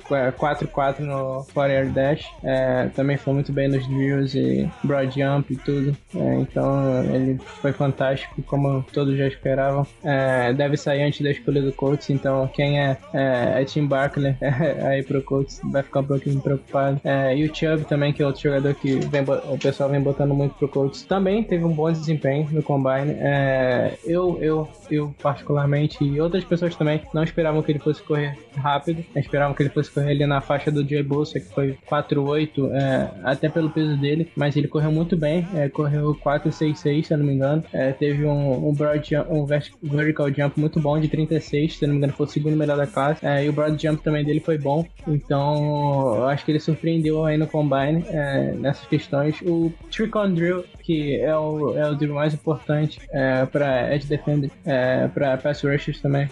[0.09, 2.25] 4-4 no 4 Dash.
[2.43, 5.97] É, também foi muito bem nos drills e broad jump e tudo.
[6.15, 9.87] É, então ele foi fantástico, como todos já esperavam.
[10.03, 14.37] É, deve sair antes da escolha do Colts, então quem é, é, é Tim Barkley
[14.85, 17.01] aí pro Colts vai ficar um pouquinho preocupado.
[17.05, 20.35] É, e o Chubb também, que é outro jogador que vem, o pessoal vem botando
[20.35, 23.17] muito pro Colts, também teve um bom desempenho no Combine.
[23.19, 28.37] É, eu, eu, eu particularmente e outras pessoas também não esperavam que ele fosse correr
[28.57, 32.71] rápido, esperavam que ele fosse correr ali na faixa do Jay Bolsa, que foi 4.8,
[32.73, 37.19] é, até pelo peso dele, mas ele correu muito bem, é, correu 4.66, se eu
[37.19, 41.09] não me engano, é, teve um, um, broad jump, um vertical jump muito bom de
[41.09, 43.53] 36, se eu não me engano foi o segundo melhor da classe, é, e o
[43.53, 48.05] broad jump também dele foi bom, então eu acho que ele surpreendeu aí no Combine
[48.09, 49.41] é, nessas questões.
[49.43, 54.07] O Trick on Drill, que é o, é o drill mais importante é, para edge
[54.07, 56.29] defender, é, para pass rushers também,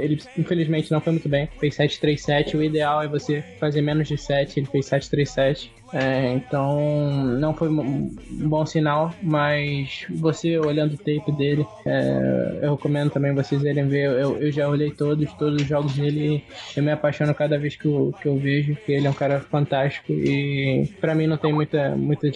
[0.00, 1.74] ele infelizmente não foi muito bem, fez
[2.26, 5.72] 737, o ideal é você fazer menos de 7, ele fez 737.
[5.92, 12.74] É, então não foi um bom sinal, mas você olhando o tape dele, é, eu
[12.74, 14.10] recomendo também vocês irem ver.
[14.10, 16.42] Eu, eu, já olhei todos, todos os jogos dele
[16.76, 19.40] eu me apaixono cada vez que eu, que eu vejo, que ele é um cara
[19.40, 22.26] fantástico e para mim não tem muita, muita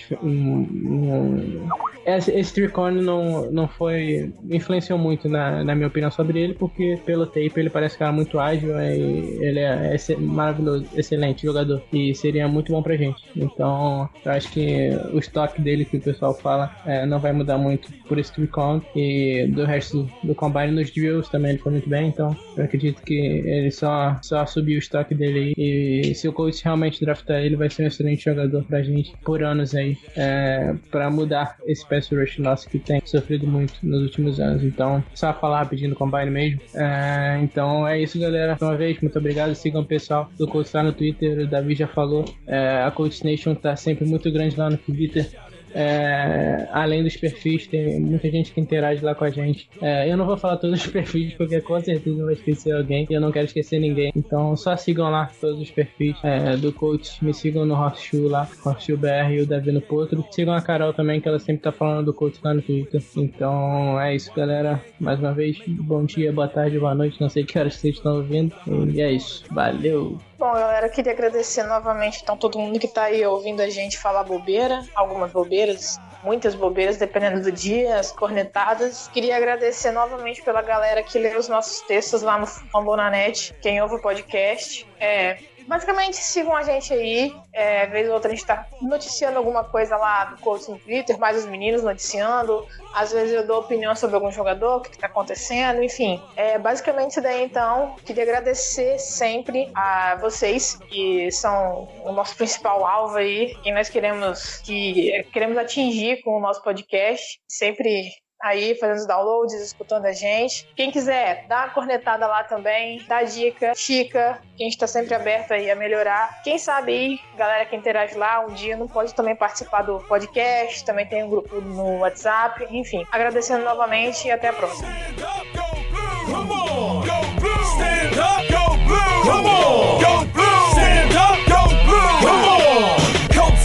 [2.06, 2.70] esse, esse
[3.02, 4.32] não, não foi.
[4.48, 8.12] influenciou muito na, na minha opinião sobre ele, porque pelo tape ele parece que era
[8.12, 13.22] muito ágil e ele é esse, maravilhoso, excelente jogador e seria muito bom pra gente.
[13.40, 17.58] Então, eu acho que o estoque dele que o pessoal fala é, não vai mudar
[17.58, 21.88] muito por esse Tricone e do resto do combine nos drills também ele foi muito
[21.88, 26.32] bem, então eu acredito que ele só, só subiu o estoque dele e se o
[26.32, 30.74] coach realmente draftar ele, vai ser um excelente jogador pra gente por anos aí, é,
[30.90, 34.62] pra mudar esse pass rush nosso que tem sofrido muito nos últimos anos.
[34.64, 36.60] Então, só falar pedindo combine mesmo.
[36.74, 38.56] É, então é isso, galera.
[38.60, 39.54] Uma vez, muito obrigado.
[39.54, 41.40] Sigam o pessoal do Coach lá no Twitter.
[41.40, 42.24] O Davi já falou.
[42.46, 45.28] É, a Coach Nation tá sempre muito grande lá no Twitter.
[45.72, 49.68] É, além dos perfis, tem muita gente que interage lá com a gente.
[49.80, 53.06] É, eu não vou falar todos os perfis, porque com certeza eu vou esquecer alguém
[53.08, 54.12] e eu não quero esquecer ninguém.
[54.14, 57.24] Então só sigam lá todos os perfis é, do coach.
[57.24, 60.24] Me sigam no Horseshoe lá, Horseshoe BR e o Davi no Potro.
[60.30, 63.02] Sigam a Carol também, que ela sempre tá falando do coach lá no Twitter.
[63.16, 64.82] Então é isso, galera.
[64.98, 67.20] Mais uma vez, bom dia, boa tarde, boa noite.
[67.20, 68.54] Não sei que horas vocês estão ouvindo.
[68.92, 69.44] E é isso.
[69.50, 70.18] Valeu!
[70.40, 74.24] Bom, galera, queria agradecer novamente então todo mundo que tá aí ouvindo a gente falar
[74.24, 79.06] bobeira, algumas bobeiras, muitas bobeiras, dependendo do dia, as cornetadas.
[79.08, 83.96] Queria agradecer novamente pela galera que lê os nossos textos lá no Fambonanet, quem ouve
[83.96, 84.86] o podcast.
[84.98, 85.36] É,
[85.66, 87.34] basicamente sigam a gente aí.
[87.52, 91.18] É, vez ou outra a gente tá noticiando alguma coisa lá do coach no Twitter,
[91.18, 92.66] mais os meninos noticiando.
[92.94, 96.22] Às vezes eu dou opinião sobre algum jogador, o que, que tá acontecendo, enfim.
[96.36, 97.96] É basicamente isso daí então.
[98.04, 104.58] Queria agradecer sempre a vocês, que são o nosso principal alvo aí, quem nós queremos
[104.58, 107.40] que queremos atingir com o nosso podcast.
[107.48, 110.68] Sempre aí fazendo os downloads, escutando a gente.
[110.74, 115.14] Quem quiser, dá uma cornetada lá também, dá dica, chica, que a gente tá sempre
[115.14, 116.42] aberto aí a melhorar.
[116.42, 120.84] Quem sabe aí, galera que interage lá, um dia não pode também participar do podcast,
[120.84, 123.06] também tem um grupo no WhatsApp, enfim.
[123.12, 124.88] Agradecendo novamente e até a próxima.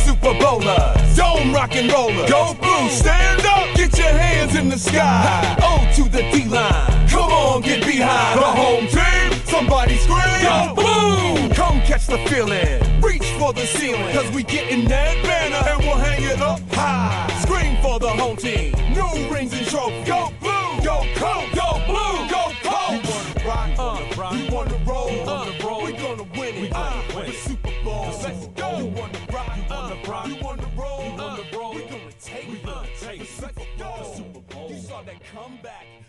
[0.06, 4.78] Super Bowlers, Dome Rock and Roller, Go Blue, stand up, get your hands in the
[4.78, 5.56] sky.
[5.62, 9.40] O to the D line, come on, get behind the home team.
[9.46, 11.54] Somebody scream, Go Blue!
[11.54, 15.98] Come catch the feeling, reach for the ceiling, cause we getting that banner and we'll
[15.98, 17.28] hang it up high.
[17.42, 19.55] Scream for the home team, new rings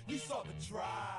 [0.09, 1.15] you saw the drive.